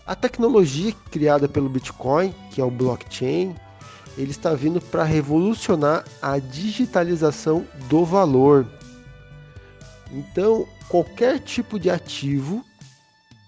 A 0.06 0.14
tecnologia 0.14 0.92
criada 1.10 1.48
pelo 1.48 1.68
Bitcoin, 1.68 2.34
que 2.50 2.60
é 2.60 2.64
o 2.64 2.70
blockchain, 2.70 3.54
ele 4.16 4.30
está 4.30 4.52
vindo 4.54 4.80
para 4.80 5.04
revolucionar 5.04 6.04
a 6.20 6.38
digitalização 6.38 7.64
do 7.88 8.04
valor. 8.04 8.66
Então, 10.10 10.66
qualquer 10.88 11.38
tipo 11.40 11.78
de 11.78 11.90
ativo 11.90 12.64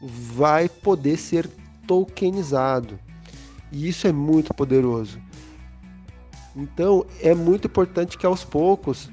vai 0.01 0.69
poder 0.69 1.17
ser 1.17 1.49
tokenizado. 1.87 2.99
E 3.73 3.89
isso 3.89 4.07
é 4.07 4.13
muito 4.13 4.53
poderoso. 4.55 5.19
Então, 6.55 7.07
é 7.21 7.35
muito 7.35 7.67
importante 7.67 8.19
que 8.19 8.27
aos 8.27 8.45
poucos 8.45 9.11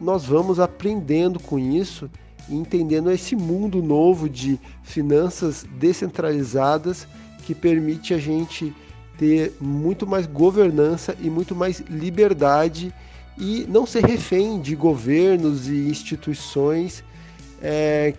nós 0.00 0.24
vamos 0.24 0.58
aprendendo 0.58 1.38
com 1.38 1.58
isso 1.58 2.10
e 2.48 2.54
entendendo 2.54 3.10
esse 3.10 3.34
mundo 3.34 3.82
novo 3.82 4.28
de 4.28 4.58
finanças 4.82 5.64
descentralizadas 5.78 7.06
que 7.44 7.54
permite 7.54 8.14
a 8.14 8.18
gente 8.18 8.74
ter 9.18 9.54
muito 9.60 10.06
mais 10.06 10.26
governança 10.26 11.16
e 11.20 11.30
muito 11.30 11.54
mais 11.54 11.80
liberdade 11.80 12.92
e 13.38 13.66
não 13.68 13.86
ser 13.86 14.04
refém 14.04 14.60
de 14.60 14.74
governos 14.74 15.68
e 15.68 15.88
instituições 15.88 17.02
é, 17.62 18.14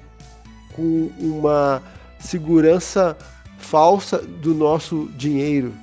com 0.74 1.12
uma 1.20 1.82
segurança 2.20 3.18
falsa 3.58 4.20
do 4.20 4.54
nosso 4.54 5.10
dinheiro 5.18 5.74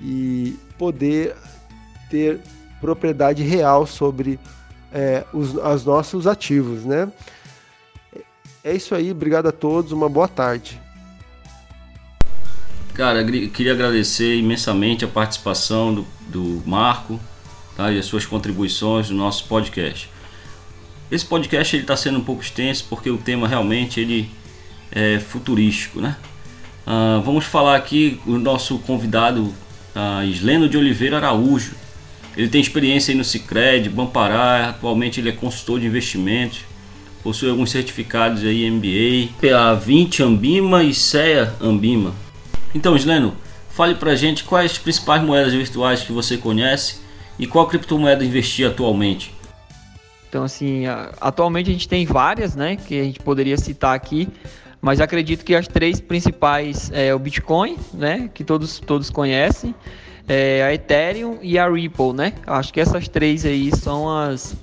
e 0.00 0.56
poder 0.76 1.36
ter 2.10 2.40
propriedade 2.80 3.42
real 3.42 3.86
sobre 3.86 4.38
é, 4.92 5.24
os, 5.32 5.54
os 5.54 5.84
nossos 5.84 6.26
ativos, 6.26 6.84
né? 6.84 7.10
É 8.64 8.74
isso 8.74 8.94
aí, 8.94 9.10
obrigado 9.10 9.46
a 9.46 9.52
todos, 9.52 9.90
uma 9.90 10.08
boa 10.08 10.28
tarde. 10.28 10.80
Cara, 12.94 13.24
queria 13.24 13.72
agradecer 13.72 14.36
imensamente 14.36 15.04
a 15.04 15.08
participação 15.08 15.94
do, 15.94 16.06
do 16.28 16.62
Marco 16.66 17.18
tá, 17.76 17.90
e 17.90 17.98
as 17.98 18.04
suas 18.04 18.26
contribuições 18.26 19.08
no 19.08 19.16
nosso 19.16 19.46
podcast. 19.48 20.11
Esse 21.12 21.26
podcast 21.26 21.76
está 21.76 21.94
sendo 21.94 22.20
um 22.20 22.24
pouco 22.24 22.40
extenso 22.40 22.86
porque 22.88 23.10
o 23.10 23.18
tema 23.18 23.46
realmente 23.46 24.00
ele 24.00 24.30
é 24.90 25.18
futurístico, 25.18 26.00
né? 26.00 26.16
Uh, 26.86 27.20
vamos 27.20 27.44
falar 27.44 27.76
aqui 27.76 28.18
o 28.26 28.38
nosso 28.38 28.78
convidado 28.78 29.42
uh, 29.94 30.24
Isleno 30.24 30.70
de 30.70 30.78
Oliveira 30.78 31.18
Araújo. 31.18 31.74
Ele 32.34 32.48
tem 32.48 32.62
experiência 32.62 33.14
no 33.14 33.24
Cicred, 33.24 33.90
Bampará, 33.90 34.70
atualmente 34.70 35.20
ele 35.20 35.28
é 35.28 35.32
consultor 35.32 35.78
de 35.80 35.86
investimentos, 35.86 36.60
possui 37.22 37.50
alguns 37.50 37.70
certificados 37.70 38.42
aí 38.42 38.70
MBA, 38.70 39.34
PA20 39.38 40.20
Ambima 40.20 40.82
e 40.82 40.94
CEA 40.94 41.54
Ambima. 41.60 42.14
Então, 42.74 42.96
Sleno, 42.96 43.36
fale 43.68 43.96
pra 43.96 44.14
gente 44.14 44.44
quais 44.44 44.72
as 44.72 44.78
principais 44.78 45.22
moedas 45.22 45.52
virtuais 45.52 46.00
que 46.00 46.10
você 46.10 46.38
conhece 46.38 47.00
e 47.38 47.46
qual 47.46 47.66
criptomoeda 47.68 48.24
investir 48.24 48.66
atualmente. 48.66 49.41
Então, 50.32 50.44
assim, 50.44 50.84
atualmente 51.20 51.68
a 51.68 51.74
gente 51.74 51.86
tem 51.86 52.06
várias, 52.06 52.56
né, 52.56 52.76
que 52.76 52.98
a 52.98 53.04
gente 53.04 53.20
poderia 53.20 53.58
citar 53.58 53.94
aqui, 53.94 54.26
mas 54.80 54.98
acredito 54.98 55.44
que 55.44 55.54
as 55.54 55.68
três 55.68 56.00
principais 56.00 56.90
é 56.94 57.14
o 57.14 57.18
Bitcoin, 57.18 57.76
né, 57.92 58.30
que 58.32 58.42
todos, 58.42 58.80
todos 58.80 59.10
conhecem, 59.10 59.74
é 60.26 60.62
a 60.62 60.72
Ethereum 60.72 61.38
e 61.42 61.58
a 61.58 61.68
Ripple, 61.68 62.14
né? 62.14 62.32
Acho 62.46 62.72
que 62.72 62.80
essas 62.80 63.08
três 63.08 63.44
aí 63.44 63.70
são 63.76 64.08
as, 64.08 64.56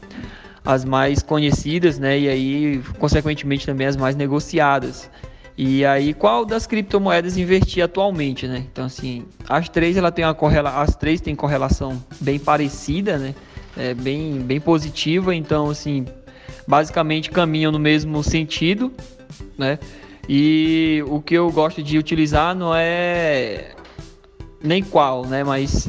as 0.66 0.84
mais 0.84 1.22
conhecidas, 1.22 2.00
né, 2.00 2.18
e 2.18 2.28
aí, 2.28 2.82
consequentemente, 2.98 3.68
também 3.68 3.86
as 3.86 3.96
mais 3.96 4.16
negociadas. 4.16 5.08
E 5.56 5.86
aí, 5.86 6.16
qual 6.16 6.46
das 6.46 6.66
criptomoedas 6.66 7.38
investir 7.38 7.84
atualmente, 7.84 8.48
né? 8.48 8.66
Então, 8.72 8.86
assim, 8.86 9.24
as 9.48 9.70
três 9.70 9.98
ela 9.98 10.12
tem 10.12 10.26
uma 10.26 10.34
correla... 10.34 10.82
as 10.82 10.96
três 10.96 11.22
têm 11.22 11.36
correlação 11.36 12.04
bem 12.20 12.40
parecida, 12.40 13.20
né? 13.20 13.36
É 13.80 13.94
bem, 13.94 14.42
bem 14.42 14.60
positiva, 14.60 15.34
então, 15.34 15.70
assim, 15.70 16.06
basicamente 16.68 17.32
caminham 17.32 17.72
no 17.72 17.80
mesmo 17.80 18.22
sentido, 18.22 18.92
né? 19.58 19.80
E 20.28 21.02
o 21.08 21.22
que 21.22 21.34
eu 21.34 21.50
gosto 21.50 21.82
de 21.82 21.98
utilizar 21.98 22.54
não 22.54 22.76
é 22.76 23.72
nem 24.62 24.84
qual, 24.84 25.26
né? 25.26 25.46
Mas 25.46 25.88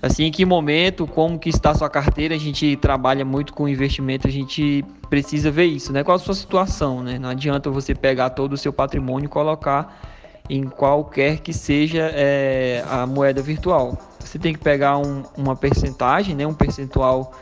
assim, 0.00 0.26
em 0.26 0.30
que 0.30 0.44
momento, 0.44 1.08
como 1.08 1.36
que 1.36 1.48
está 1.48 1.70
a 1.70 1.74
sua 1.74 1.90
carteira, 1.90 2.36
a 2.36 2.38
gente 2.38 2.76
trabalha 2.76 3.24
muito 3.24 3.52
com 3.52 3.68
investimento, 3.68 4.28
a 4.28 4.30
gente 4.30 4.84
precisa 5.10 5.50
ver 5.50 5.64
isso, 5.64 5.92
né? 5.92 6.04
Qual 6.04 6.14
a 6.14 6.20
sua 6.20 6.34
situação, 6.34 7.02
né? 7.02 7.18
Não 7.18 7.30
adianta 7.30 7.68
você 7.68 7.96
pegar 7.96 8.30
todo 8.30 8.52
o 8.52 8.56
seu 8.56 8.72
patrimônio 8.72 9.26
e 9.26 9.28
colocar 9.28 10.13
em 10.48 10.64
qualquer 10.64 11.38
que 11.38 11.52
seja 11.52 12.10
é, 12.12 12.84
a 12.88 13.06
moeda 13.06 13.40
virtual. 13.40 13.98
Você 14.20 14.38
tem 14.38 14.52
que 14.52 14.58
pegar 14.58 14.98
um, 14.98 15.22
uma 15.36 15.56
percentagem, 15.56 16.34
né? 16.34 16.46
Um 16.46 16.54
percentual 16.54 17.32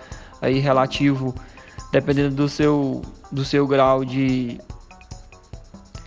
aí 0.40 0.58
relativo, 0.58 1.34
dependendo 1.90 2.34
do 2.34 2.48
seu, 2.48 3.02
do 3.30 3.44
seu 3.44 3.66
grau 3.66 4.04
de, 4.04 4.60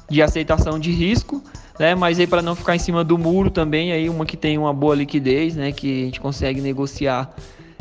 de 0.09 0.21
aceitação 0.21 0.79
de 0.79 0.91
risco 0.91 1.43
né? 1.79 1.95
Mas 1.95 2.19
aí 2.19 2.27
para 2.27 2.41
não 2.41 2.55
ficar 2.55 2.75
em 2.75 2.79
cima 2.79 3.03
do 3.03 3.17
muro 3.17 3.49
também, 3.49 3.91
aí 3.91 4.09
uma 4.09 4.25
que 4.25 4.37
tem 4.37 4.57
uma 4.57 4.73
boa 4.73 4.95
liquidez, 4.95 5.55
né? 5.55 5.71
Que 5.71 6.03
a 6.03 6.05
gente 6.05 6.19
consegue 6.19 6.61
negociar 6.61 7.33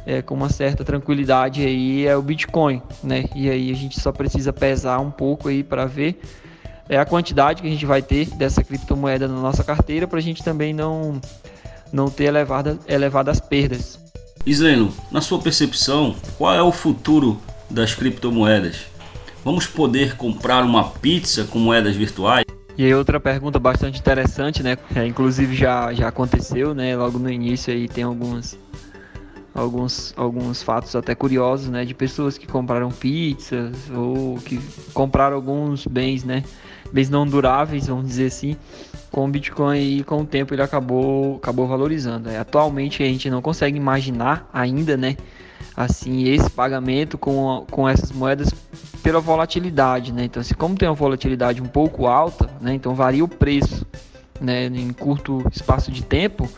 é, 0.07 0.20
com 0.20 0.35
uma 0.35 0.48
certa 0.48 0.85
tranquilidade 0.85 1.64
aí 1.64 2.07
é 2.07 2.16
o 2.16 2.22
Bitcoin, 2.22 2.83
né? 3.03 3.24
E 3.35 3.48
aí 3.48 3.70
a 3.70 3.74
gente 3.74 4.00
só 4.00 4.12
precisa 4.12 4.53
pesar 4.53 4.98
um 5.00 5.11
pouco 5.11 5.48
aí 5.48 5.62
para 5.62 5.87
ver 5.87 6.20
é 6.88 6.99
a 6.99 7.05
quantidade 7.05 7.62
que 7.62 7.68
a 7.68 7.70
gente 7.70 7.87
vai 7.87 8.03
ter 8.03 8.27
dessa 8.37 8.62
criptomoeda 8.62 9.27
na 9.27 9.40
nossa 9.40 9.64
carteira 9.64 10.07
para 10.07 10.18
a 10.18 10.23
gente 10.23 10.42
também 10.42 10.73
não 10.73 11.20
não 11.92 12.11
ter 12.11 12.25
elevada, 12.25 12.79
elevadas 12.88 13.38
perdas. 13.38 13.99
Isleno, 14.44 14.92
na 15.12 15.20
sua 15.20 15.38
percepção, 15.40 16.14
qual 16.37 16.53
é 16.53 16.62
o 16.62 16.73
futuro 16.73 17.40
das 17.70 17.94
criptomoedas? 17.94 18.87
Vamos 19.44 19.66
poder 19.66 20.16
comprar 20.16 20.64
uma 20.64 20.90
pizza 20.90 21.44
com 21.44 21.59
moedas 21.59 21.94
virtuais? 21.94 22.44
E 22.77 22.85
aí 22.85 22.94
outra 22.94 23.20
pergunta 23.20 23.59
bastante 23.59 24.01
interessante, 24.01 24.62
né? 24.62 24.77
É, 24.94 25.07
inclusive 25.07 25.55
já, 25.55 25.92
já 25.94 26.09
aconteceu, 26.09 26.75
né? 26.75 26.97
Logo 26.97 27.18
no 27.18 27.31
início 27.31 27.73
aí 27.73 27.88
tem 27.88 28.03
alguns 28.03 28.59
alguns 29.55 30.12
alguns 30.16 30.62
fatos 30.62 30.97
até 30.97 31.14
curiosos, 31.14 31.68
né? 31.68 31.85
De 31.85 31.94
pessoas 31.94 32.37
que 32.37 32.47
compraram 32.47 32.90
pizzas 32.90 33.77
ou 33.94 34.37
que 34.38 34.61
compraram 34.92 35.37
alguns 35.37 35.87
bens, 35.87 36.25
né? 36.25 36.42
Bens 36.94 37.11
não 37.11 37.26
duráveis, 37.26 37.88
vamos 37.88 38.07
dizer 38.07 38.26
assim, 38.26 38.57
com 39.11 39.24
o 39.24 39.28
Bitcoin 39.28 39.80
e 39.80 40.04
com 40.04 40.20
o 40.20 40.24
tempo 40.24 40.54
ele 40.54 40.62
acabou 40.62 41.38
acabou 41.38 41.66
valorizando. 41.66 42.30
É, 42.30 42.38
atualmente 42.38 43.02
a 43.02 43.07
gente 43.07 43.28
não 43.28 43.42
consegue 43.42 43.76
imaginar 43.76 44.48
ainda, 44.52 44.96
né? 44.96 45.16
Assim 45.76 46.28
esse 46.28 46.48
pagamento 46.48 47.18
com, 47.18 47.66
com 47.68 47.88
essas 47.88 48.12
moedas 48.12 48.54
pela 49.02 49.18
volatilidade, 49.18 50.12
né? 50.12 50.22
Então, 50.22 50.40
se 50.40 50.54
como 50.54 50.76
tem 50.76 50.88
uma 50.88 50.94
volatilidade 50.94 51.61
um 51.61 51.66
pouco 51.66 52.07
alta, 52.07 52.48
né? 52.61 52.74
Então 52.74 52.94
varia 52.94 53.24
o 53.24 53.28
preço, 53.28 53.85
né? 54.40 54.66
Em 54.66 54.92
curto 54.92 55.44
espaço 55.50 55.90
de 55.90 56.04
tempo, 56.04 56.48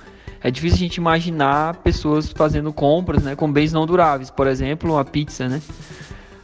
é 0.42 0.50
difícil 0.50 0.76
a 0.76 0.80
gente 0.80 0.96
imaginar 0.96 1.76
pessoas 1.76 2.30
fazendo 2.30 2.74
compras, 2.74 3.22
né? 3.22 3.34
Com 3.34 3.50
bens 3.50 3.72
não 3.72 3.86
duráveis, 3.86 4.28
por 4.28 4.46
exemplo, 4.46 4.92
uma 4.92 5.04
pizza, 5.04 5.48
né? 5.48 5.62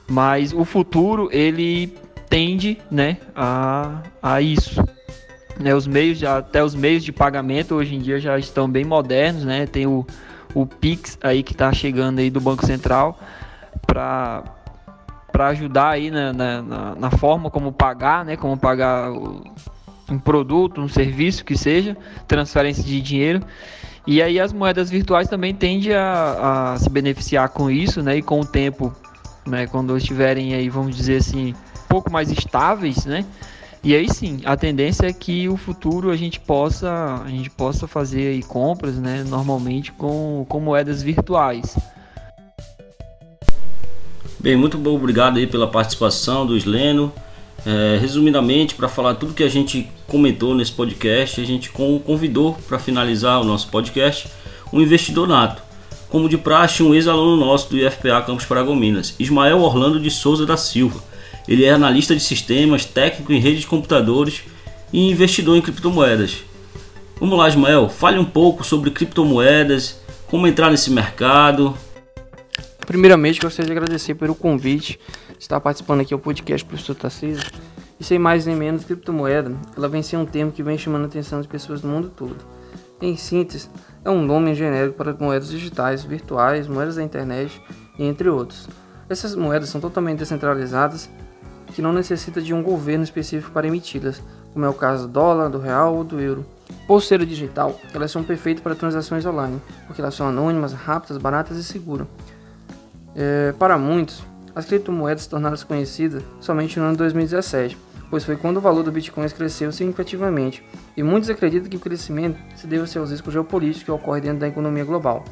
Mas 0.08 0.54
o 0.54 0.64
futuro 0.64 1.28
ele 1.30 1.94
tende, 2.32 2.78
né? 2.90 3.18
A, 3.36 4.00
a 4.22 4.40
isso. 4.40 4.82
Né, 5.60 5.74
os 5.74 5.86
meios, 5.86 6.24
até 6.24 6.64
os 6.64 6.74
meios 6.74 7.04
de 7.04 7.12
pagamento 7.12 7.74
hoje 7.74 7.94
em 7.94 7.98
dia 7.98 8.18
já 8.18 8.38
estão 8.38 8.66
bem 8.66 8.86
modernos, 8.86 9.44
né? 9.44 9.66
Tem 9.66 9.86
o, 9.86 10.06
o 10.54 10.64
Pix 10.64 11.18
aí 11.22 11.42
que 11.42 11.52
está 11.52 11.70
chegando 11.74 12.20
aí 12.20 12.30
do 12.30 12.40
Banco 12.40 12.64
Central 12.64 13.20
para 13.86 14.44
para 15.30 15.48
ajudar 15.48 15.90
aí 15.90 16.10
na, 16.10 16.32
na, 16.32 16.94
na, 16.94 17.10
forma 17.10 17.50
como 17.50 17.70
pagar, 17.72 18.24
né? 18.24 18.36
Como 18.36 18.56
pagar 18.56 19.10
um 19.12 20.18
produto, 20.18 20.80
um 20.80 20.88
serviço 20.88 21.44
que 21.44 21.56
seja, 21.56 21.96
transferência 22.26 22.82
de 22.82 23.00
dinheiro. 23.00 23.42
E 24.06 24.22
aí 24.22 24.40
as 24.40 24.52
moedas 24.52 24.90
virtuais 24.90 25.28
também 25.28 25.54
tendem 25.54 25.94
a, 25.94 26.72
a 26.72 26.78
se 26.78 26.88
beneficiar 26.88 27.48
com 27.50 27.70
isso, 27.70 28.02
né? 28.02 28.16
E 28.16 28.22
com 28.22 28.40
o 28.40 28.44
tempo, 28.44 28.94
né? 29.46 29.66
Quando 29.66 29.96
estiverem 29.96 30.54
aí, 30.54 30.68
vamos 30.68 30.94
dizer 30.94 31.16
assim, 31.18 31.54
pouco 31.92 32.10
mais 32.10 32.30
estáveis, 32.32 33.04
né? 33.04 33.26
E 33.84 33.94
aí 33.94 34.08
sim, 34.08 34.40
a 34.46 34.56
tendência 34.56 35.06
é 35.06 35.12
que 35.12 35.46
o 35.46 35.58
futuro 35.58 36.10
a 36.10 36.16
gente 36.16 36.40
possa, 36.40 37.22
a 37.22 37.28
gente 37.28 37.50
possa 37.50 37.86
fazer 37.86 38.42
compras, 38.44 38.94
né? 38.96 39.22
Normalmente 39.28 39.92
com, 39.92 40.46
com 40.48 40.58
moedas 40.58 41.02
virtuais. 41.02 41.76
Bem, 44.40 44.56
muito 44.56 44.78
bom, 44.78 44.94
obrigado 44.94 45.36
aí 45.36 45.46
pela 45.46 45.68
participação 45.68 46.46
do 46.46 46.56
Sleno. 46.56 47.12
É, 47.66 47.98
resumidamente, 48.00 48.74
para 48.74 48.88
falar 48.88 49.14
tudo 49.16 49.34
que 49.34 49.42
a 49.42 49.48
gente 49.48 49.88
comentou 50.08 50.54
nesse 50.54 50.72
podcast, 50.72 51.40
a 51.40 51.44
gente 51.44 51.70
convidou 51.70 52.54
para 52.66 52.78
finalizar 52.78 53.40
o 53.40 53.44
nosso 53.44 53.68
podcast 53.68 54.28
um 54.72 54.80
investidor 54.80 55.28
nato, 55.28 55.62
como 56.08 56.28
de 56.28 56.38
praxe, 56.38 56.82
um 56.82 56.94
ex-aluno 56.94 57.36
nosso 57.36 57.68
do 57.68 57.76
IFPA 57.76 58.22
Campus 58.22 58.46
Paragominas, 58.46 59.14
Ismael 59.18 59.60
Orlando 59.60 60.00
de 60.00 60.10
Souza 60.10 60.46
da 60.46 60.56
Silva. 60.56 61.12
Ele 61.46 61.64
é 61.64 61.70
analista 61.70 62.14
de 62.14 62.22
sistemas, 62.22 62.84
técnico 62.84 63.32
em 63.32 63.38
redes 63.38 63.60
de 63.60 63.66
computadores 63.66 64.42
e 64.92 65.10
investidor 65.10 65.56
em 65.56 65.62
criptomoedas. 65.62 66.44
Vamos 67.18 67.38
lá, 67.38 67.48
Ismael, 67.48 67.88
fale 67.88 68.18
um 68.18 68.24
pouco 68.24 68.64
sobre 68.64 68.90
criptomoedas, 68.90 70.00
como 70.26 70.46
entrar 70.46 70.70
nesse 70.70 70.90
mercado. 70.90 71.76
Primeiramente, 72.86 73.40
gostaria 73.40 73.66
de 73.66 73.72
agradecer 73.72 74.14
pelo 74.14 74.34
convite 74.34 74.98
estar 75.38 75.60
participando 75.60 76.00
aqui 76.00 76.14
do 76.14 76.18
podcast 76.18 76.64
Professor 76.64 76.94
Tarcísio. 76.94 77.50
E 77.98 78.04
sem 78.04 78.18
mais 78.18 78.46
nem 78.46 78.56
menos, 78.56 78.84
criptomoeda, 78.84 79.54
ela 79.76 79.88
vem 79.88 80.02
ser 80.02 80.16
um 80.16 80.26
termo 80.26 80.50
que 80.50 80.62
vem 80.62 80.76
chamando 80.76 81.04
a 81.04 81.06
atenção 81.06 81.38
das 81.38 81.46
pessoas 81.46 81.80
do 81.80 81.88
mundo 81.88 82.10
todo. 82.10 82.36
Em 83.00 83.16
síntese, 83.16 83.68
é 84.04 84.10
um 84.10 84.22
nome 84.22 84.54
genérico 84.54 84.96
para 84.96 85.12
moedas 85.14 85.50
digitais, 85.50 86.04
virtuais, 86.04 86.66
moedas 86.66 86.96
da 86.96 87.02
internet 87.02 87.60
entre 87.98 88.28
outros. 88.28 88.68
Essas 89.08 89.34
moedas 89.34 89.68
são 89.68 89.80
totalmente 89.80 90.18
descentralizadas 90.18 91.08
que 91.74 91.82
não 91.82 91.92
necessita 91.92 92.40
de 92.40 92.52
um 92.54 92.62
governo 92.62 93.04
específico 93.04 93.50
para 93.52 93.66
emiti-las, 93.66 94.22
como 94.52 94.64
é 94.64 94.68
o 94.68 94.74
caso 94.74 95.06
do 95.06 95.12
dólar, 95.12 95.48
do 95.48 95.58
real 95.58 95.96
ou 95.96 96.04
do 96.04 96.20
euro. 96.20 96.44
Por 96.86 97.02
ser 97.02 97.24
digital, 97.24 97.78
elas 97.92 98.10
são 98.10 98.22
perfeitas 98.22 98.62
para 98.62 98.74
transações 98.74 99.24
online, 99.24 99.60
porque 99.86 100.00
elas 100.00 100.14
são 100.14 100.28
anônimas, 100.28 100.72
rápidas, 100.72 101.18
baratas 101.18 101.56
e 101.56 101.64
seguras. 101.64 102.06
É, 103.14 103.52
para 103.58 103.76
muitos, 103.78 104.22
as 104.54 104.64
criptomoedas 104.64 105.26
tornaram-se 105.26 105.64
conhecidas 105.64 106.22
somente 106.40 106.78
no 106.78 106.86
ano 106.86 106.96
2017, 106.96 107.76
pois 108.10 108.24
foi 108.24 108.36
quando 108.36 108.58
o 108.58 108.60
valor 108.60 108.82
do 108.82 108.92
Bitcoin 108.92 109.28
cresceu 109.28 109.72
significativamente, 109.72 110.62
e 110.96 111.02
muitos 111.02 111.30
acreditam 111.30 111.70
que 111.70 111.76
o 111.76 111.80
crescimento 111.80 112.38
se 112.54 112.66
deve 112.66 112.82
aos 112.98 113.10
riscos 113.10 113.32
geopolíticos 113.32 113.84
que 113.84 113.90
ocorrem 113.90 114.22
dentro 114.22 114.40
da 114.40 114.48
economia 114.48 114.84
global. 114.84 115.24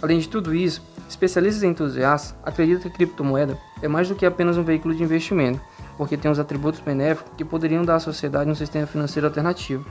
Além 0.00 0.18
de 0.18 0.28
tudo 0.28 0.54
isso, 0.54 0.82
especialistas 1.08 1.62
e 1.62 1.66
entusiastas 1.66 2.34
acreditam 2.42 2.82
que 2.82 2.88
a 2.88 2.90
criptomoeda 2.92 3.58
é 3.82 3.88
mais 3.88 4.08
do 4.08 4.14
que 4.14 4.24
apenas 4.24 4.56
um 4.56 4.62
veículo 4.62 4.94
de 4.94 5.02
investimento, 5.02 5.60
porque 5.96 6.16
tem 6.16 6.30
os 6.30 6.38
atributos 6.38 6.80
benéficos 6.80 7.32
que 7.36 7.44
poderiam 7.44 7.84
dar 7.84 7.96
à 7.96 8.00
sociedade 8.00 8.50
um 8.50 8.54
sistema 8.54 8.86
financeiro 8.86 9.26
alternativo. 9.26 9.84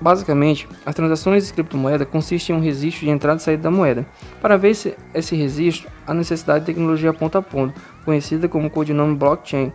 Basicamente, 0.00 0.66
as 0.86 0.94
transações 0.94 1.46
de 1.46 1.52
criptomoeda 1.52 2.06
consistem 2.06 2.56
em 2.56 2.58
um 2.58 2.62
registro 2.62 3.04
de 3.04 3.10
entrada 3.10 3.38
e 3.38 3.42
saída 3.42 3.64
da 3.64 3.70
moeda. 3.70 4.06
Para 4.40 4.56
ver 4.56 4.70
esse, 4.70 4.96
esse 5.12 5.36
registro, 5.36 5.90
a 6.06 6.14
necessidade 6.14 6.60
de 6.60 6.66
tecnologia 6.66 7.12
ponto 7.12 7.36
a 7.36 7.42
ponto, 7.42 7.78
conhecida 8.04 8.48
como 8.48 8.70
codinome 8.70 9.14
blockchain, 9.14 9.70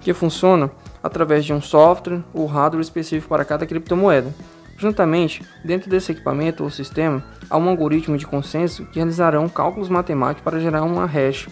que 0.00 0.14
funciona 0.14 0.70
através 1.02 1.44
de 1.44 1.52
um 1.52 1.60
software 1.60 2.22
ou 2.32 2.46
hardware 2.46 2.82
específico 2.82 3.28
para 3.28 3.44
cada 3.44 3.66
criptomoeda. 3.66 4.32
Juntamente, 4.76 5.44
dentro 5.64 5.90
desse 5.90 6.12
equipamento 6.12 6.62
ou 6.62 6.70
sistema, 6.70 7.24
há 7.50 7.58
um 7.58 7.68
algoritmo 7.68 8.16
de 8.16 8.24
consenso 8.24 8.86
que 8.86 8.96
realizarão 8.96 9.48
cálculos 9.48 9.88
matemáticos 9.88 10.44
para 10.44 10.60
gerar 10.60 10.84
uma 10.84 11.04
hash, 11.04 11.48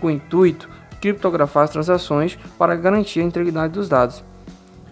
com 0.00 0.06
o 0.06 0.10
intuito 0.10 0.70
criptografar 1.02 1.64
as 1.64 1.70
transações 1.70 2.38
para 2.56 2.76
garantir 2.76 3.20
a 3.20 3.24
integridade 3.24 3.72
dos 3.72 3.88
dados. 3.88 4.22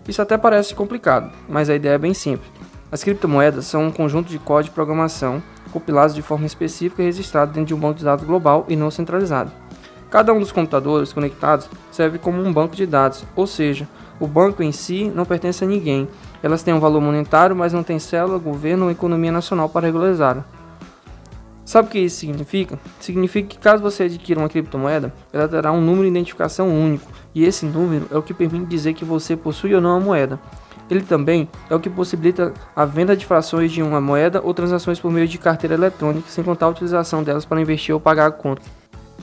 Isso 0.09 0.21
até 0.21 0.37
parece 0.37 0.75
complicado, 0.75 1.31
mas 1.49 1.71
a 1.71 1.75
ideia 1.77 1.95
é 1.95 1.99
bem 1.99 2.13
simples. 2.13 2.51
As 2.91 3.05
criptomoedas 3.05 3.67
são 3.67 3.87
um 3.87 3.93
conjunto 3.93 4.29
de 4.29 4.39
código 4.41 4.71
de 4.71 4.75
programação 4.75 5.41
compilados 5.73 6.13
de 6.13 6.21
forma 6.21 6.47
específica 6.47 7.01
e 7.01 7.07
registrado 7.07 7.53
dentro 7.53 7.69
de 7.69 7.75
um 7.75 7.79
banco 7.79 7.99
de 7.99 8.05
dados 8.05 8.27
global 8.27 8.67
e 8.69 8.75
não 8.75 8.91
centralizado. 8.91 9.53
Cada 10.11 10.33
um 10.33 10.41
dos 10.41 10.51
computadores 10.51 11.13
conectados 11.13 11.71
serve 11.93 12.19
como 12.19 12.43
um 12.43 12.53
banco 12.53 12.75
de 12.75 12.85
dados, 12.85 13.25
ou 13.37 13.47
seja, 13.47 13.87
o 14.19 14.27
banco 14.27 14.65
em 14.65 14.73
si 14.73 15.05
não 15.15 15.25
pertence 15.25 15.63
a 15.63 15.67
ninguém. 15.67 16.09
Elas 16.43 16.65
têm 16.65 16.75
um 16.75 16.81
valor 16.81 17.01
monetário, 17.01 17.55
mas 17.55 17.73
não 17.73 17.85
tem 17.85 18.01
célula, 18.01 18.37
governo 18.37 18.87
ou 18.87 18.91
economia 18.91 19.31
nacional 19.31 19.69
para 19.69 19.87
regularizar. 19.87 20.45
Sabe 21.71 21.87
o 21.87 21.91
que 21.93 22.01
isso 22.01 22.17
significa? 22.17 22.81
Significa 22.99 23.47
que 23.47 23.57
caso 23.57 23.81
você 23.81 24.03
adquira 24.03 24.41
uma 24.41 24.49
criptomoeda, 24.49 25.15
ela 25.33 25.47
terá 25.47 25.71
um 25.71 25.81
número 25.81 26.03
de 26.03 26.09
identificação 26.09 26.69
único, 26.69 27.09
e 27.33 27.45
esse 27.45 27.65
número 27.65 28.09
é 28.11 28.19
o 28.19 28.23
que 28.23 28.35
permite 28.35 28.67
dizer 28.67 28.93
que 28.93 29.05
você 29.05 29.37
possui 29.37 29.73
ou 29.73 29.81
não 29.81 29.97
a 29.97 30.01
moeda. 30.01 30.41
Ele 30.91 31.03
também 31.03 31.49
é 31.71 31.75
o 31.77 31.79
que 31.79 31.89
possibilita 31.89 32.53
a 32.75 32.85
venda 32.85 33.17
de 33.17 33.25
frações 33.25 33.71
de 33.71 33.81
uma 33.85 34.01
moeda 34.01 34.41
ou 34.43 34.53
transações 34.53 34.99
por 34.99 35.13
meio 35.13 35.29
de 35.29 35.39
carteira 35.39 35.75
eletrônica, 35.75 36.29
sem 36.29 36.43
contar 36.43 36.67
a 36.67 36.71
utilização 36.71 37.23
delas 37.23 37.45
para 37.45 37.61
investir 37.61 37.95
ou 37.95 38.01
pagar 38.01 38.27
a 38.27 38.33
conta. 38.33 38.63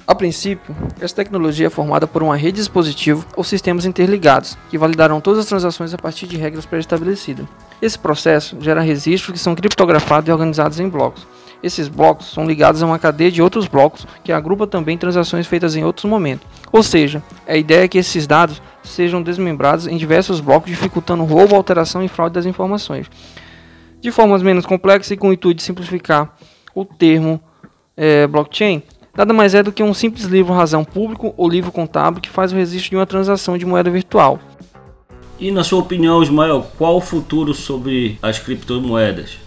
A 0.08 0.16
princípio, 0.16 0.74
essa 1.02 1.16
tecnologia 1.16 1.68
é 1.68 1.70
formada 1.70 2.08
por 2.08 2.24
uma 2.24 2.38
rede 2.38 2.54
de 2.54 2.62
dispositivos 2.62 3.26
ou 3.36 3.44
sistemas 3.44 3.84
interligados, 3.84 4.58
que 4.70 4.78
validarão 4.78 5.20
todas 5.20 5.42
as 5.42 5.48
transações 5.48 5.94
a 5.94 5.98
partir 5.98 6.28
de 6.28 6.38
regras 6.38 6.66
pré-estabelecidas. 6.66 7.46
Esse 7.82 8.00
processo 8.00 8.56
gera 8.62 8.80
registros 8.80 9.34
que 9.34 9.44
são 9.44 9.54
criptografados 9.54 10.30
e 10.30 10.32
organizados 10.32 10.80
em 10.80 10.88
blocos. 10.88 11.28
Esses 11.62 11.88
blocos 11.88 12.32
são 12.32 12.46
ligados 12.46 12.84
a 12.84 12.86
uma 12.86 13.00
cadeia 13.00 13.32
de 13.32 13.42
outros 13.42 13.68
blocos 13.68 14.06
que 14.24 14.32
agrupa 14.32 14.68
também 14.68 14.98
transações 14.98 15.48
feitas 15.48 15.76
em 15.76 15.84
outros 15.84 16.06
momentos. 16.06 16.48
Ou 16.72 16.84
seja, 16.84 17.24
a 17.48 17.56
ideia 17.56 17.84
é 17.84 17.88
que 17.88 17.98
esses 17.98 18.28
dados 18.28 18.62
sejam 18.84 19.22
desmembrados 19.22 19.88
em 19.88 19.98
diversos 19.98 20.40
blocos, 20.40 20.70
dificultando 20.70 21.24
roubo, 21.24 21.56
alteração 21.56 22.04
e 22.04 22.08
fraude 22.08 22.36
das 22.36 22.46
informações. 22.46 23.08
De 24.00 24.12
formas 24.12 24.44
menos 24.44 24.66
complexas 24.66 25.12
e 25.12 25.18
com 25.18 25.30
o 25.30 25.34
intuito 25.34 25.58
de 25.58 25.64
simplificar 25.64 26.36
o 26.76 26.86
termo 26.86 27.42
é, 27.96 28.28
blockchain, 28.28 28.84
nada 29.16 29.34
mais 29.34 29.56
é 29.56 29.64
do 29.64 29.72
que 29.72 29.82
um 29.82 29.94
simples 29.94 30.26
livro 30.26 30.54
razão 30.54 30.86
público 30.86 31.34
ou 31.36 31.50
livro 31.50 31.72
contábil 31.72 32.22
que 32.22 32.30
faz 32.30 32.54
o 32.54 32.56
registro 32.56 32.92
de 32.92 32.96
uma 32.96 33.06
transação 33.08 33.58
de 33.58 33.66
moeda 33.66 33.90
virtual. 33.90 34.40
E 35.40 35.52
na 35.52 35.64
sua 35.64 35.80
opinião, 35.80 36.22
Ismael, 36.22 36.68
qual 36.78 36.98
o 36.98 37.02
futuro 37.02 37.54
sobre 37.54 38.18
as 38.22 38.40
criptomoedas? 38.40 39.47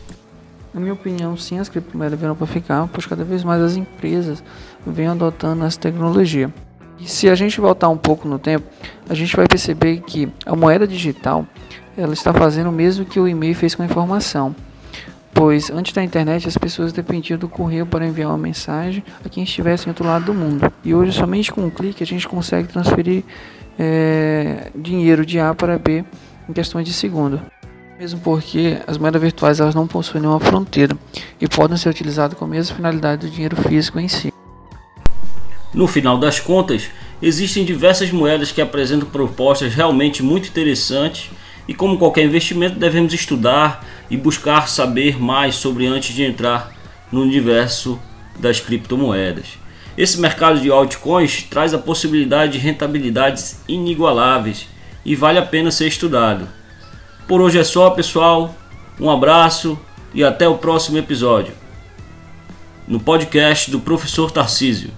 Na 0.73 0.81
minha 0.81 0.93
opinião, 0.93 1.37
sim, 1.37 1.59
as 1.59 1.69
criptomoedas 1.69 2.19
vieram 2.19 2.37
para 2.37 2.47
ficar, 2.47 2.89
pois 2.93 3.07
cada 3.07 3.25
vez 3.25 3.43
mais 3.43 3.61
as 3.63 3.77
empresas 3.77 4.43
vêm 4.87 5.09
adotando 5.09 5.65
essa 5.65 5.79
tecnologia. 5.79 6.53
E 6.99 7.09
se 7.09 7.29
a 7.29 7.35
gente 7.35 7.61
voltar 7.61 7.89
um 7.89 7.97
pouco 7.97 8.29
no 8.29 8.39
tempo, 8.39 8.67
a 9.09 9.15
gente 9.15 9.35
vai 9.35 9.47
perceber 9.49 10.01
que 10.01 10.31
a 10.47 10.55
moeda 10.55 10.87
digital 10.87 11.47
ela 11.97 12.13
está 12.13 12.33
fazendo 12.33 12.69
o 12.69 12.73
mesmo 12.73 13.05
que 13.05 13.19
o 13.19 13.27
e-mail 13.27 13.55
fez 13.55 13.75
com 13.75 13.83
a 13.83 13.87
informação 13.87 14.55
pois 15.41 15.71
antes 15.71 15.95
da 15.95 16.05
internet 16.05 16.47
as 16.47 16.59
pessoas 16.59 16.93
dependiam 16.93 17.39
do 17.39 17.49
correio 17.49 17.87
para 17.87 18.07
enviar 18.07 18.29
uma 18.29 18.37
mensagem 18.37 19.03
a 19.25 19.29
quem 19.29 19.43
estivesse 19.43 19.87
em 19.87 19.89
outro 19.89 20.05
lado 20.05 20.27
do 20.27 20.35
mundo. 20.35 20.71
E 20.85 20.95
hoje, 20.95 21.13
somente 21.13 21.51
com 21.51 21.63
um 21.63 21.71
clique, 21.71 22.03
a 22.03 22.07
gente 22.07 22.29
consegue 22.29 22.69
transferir 22.69 23.25
é, 23.79 24.71
dinheiro 24.75 25.25
de 25.25 25.41
A 25.41 25.55
para 25.55 25.79
B 25.79 26.05
em 26.47 26.53
questões 26.53 26.87
de 26.87 26.93
segundo. 26.93 27.41
Mesmo 28.01 28.19
porque 28.21 28.79
as 28.87 28.97
moedas 28.97 29.21
virtuais 29.21 29.61
elas 29.61 29.75
não 29.75 29.87
possuem 29.87 30.23
nenhuma 30.23 30.41
fronteira 30.41 30.97
e 31.39 31.47
podem 31.47 31.77
ser 31.77 31.91
utilizadas 31.91 32.39
com 32.39 32.47
a 32.47 32.49
mesma 32.49 32.75
finalidade 32.75 33.27
do 33.27 33.31
dinheiro 33.31 33.55
físico 33.57 34.01
em 34.01 34.09
si. 34.09 34.33
No 35.75 35.87
final 35.87 36.17
das 36.17 36.41
contas, 36.41 36.89
existem 37.21 37.63
diversas 37.63 38.11
moedas 38.11 38.53
que 38.53 38.63
apresentam 38.63 39.07
propostas 39.07 39.75
realmente 39.75 40.23
muito 40.23 40.49
interessantes 40.49 41.31
e 41.69 41.75
como 41.75 41.99
qualquer 41.99 42.25
investimento 42.25 42.79
devemos 42.79 43.13
estudar 43.13 43.85
e 44.09 44.17
buscar 44.17 44.67
saber 44.67 45.21
mais 45.21 45.57
sobre 45.57 45.87
antes 45.87 46.15
de 46.15 46.23
entrar 46.23 46.73
no 47.13 47.21
universo 47.21 48.01
das 48.39 48.61
criptomoedas. 48.61 49.59
Esse 49.95 50.19
mercado 50.19 50.59
de 50.59 50.71
altcoins 50.71 51.43
traz 51.43 51.75
a 51.75 51.79
possibilidade 51.79 52.53
de 52.53 52.59
rentabilidades 52.61 53.61
inigualáveis 53.69 54.67
e 55.05 55.15
vale 55.15 55.39
a 55.39 55.45
pena 55.45 55.71
ser 55.71 55.87
estudado. 55.87 56.60
Por 57.31 57.41
hoje 57.41 57.61
é 57.61 57.63
só, 57.63 57.91
pessoal. 57.91 58.57
Um 58.99 59.09
abraço 59.09 59.79
e 60.13 60.25
até 60.25 60.49
o 60.49 60.59
próximo 60.59 60.99
episódio. 60.99 61.55
No 62.89 62.99
podcast 62.99 63.71
do 63.71 63.79
professor 63.79 64.33
Tarcísio. 64.33 64.91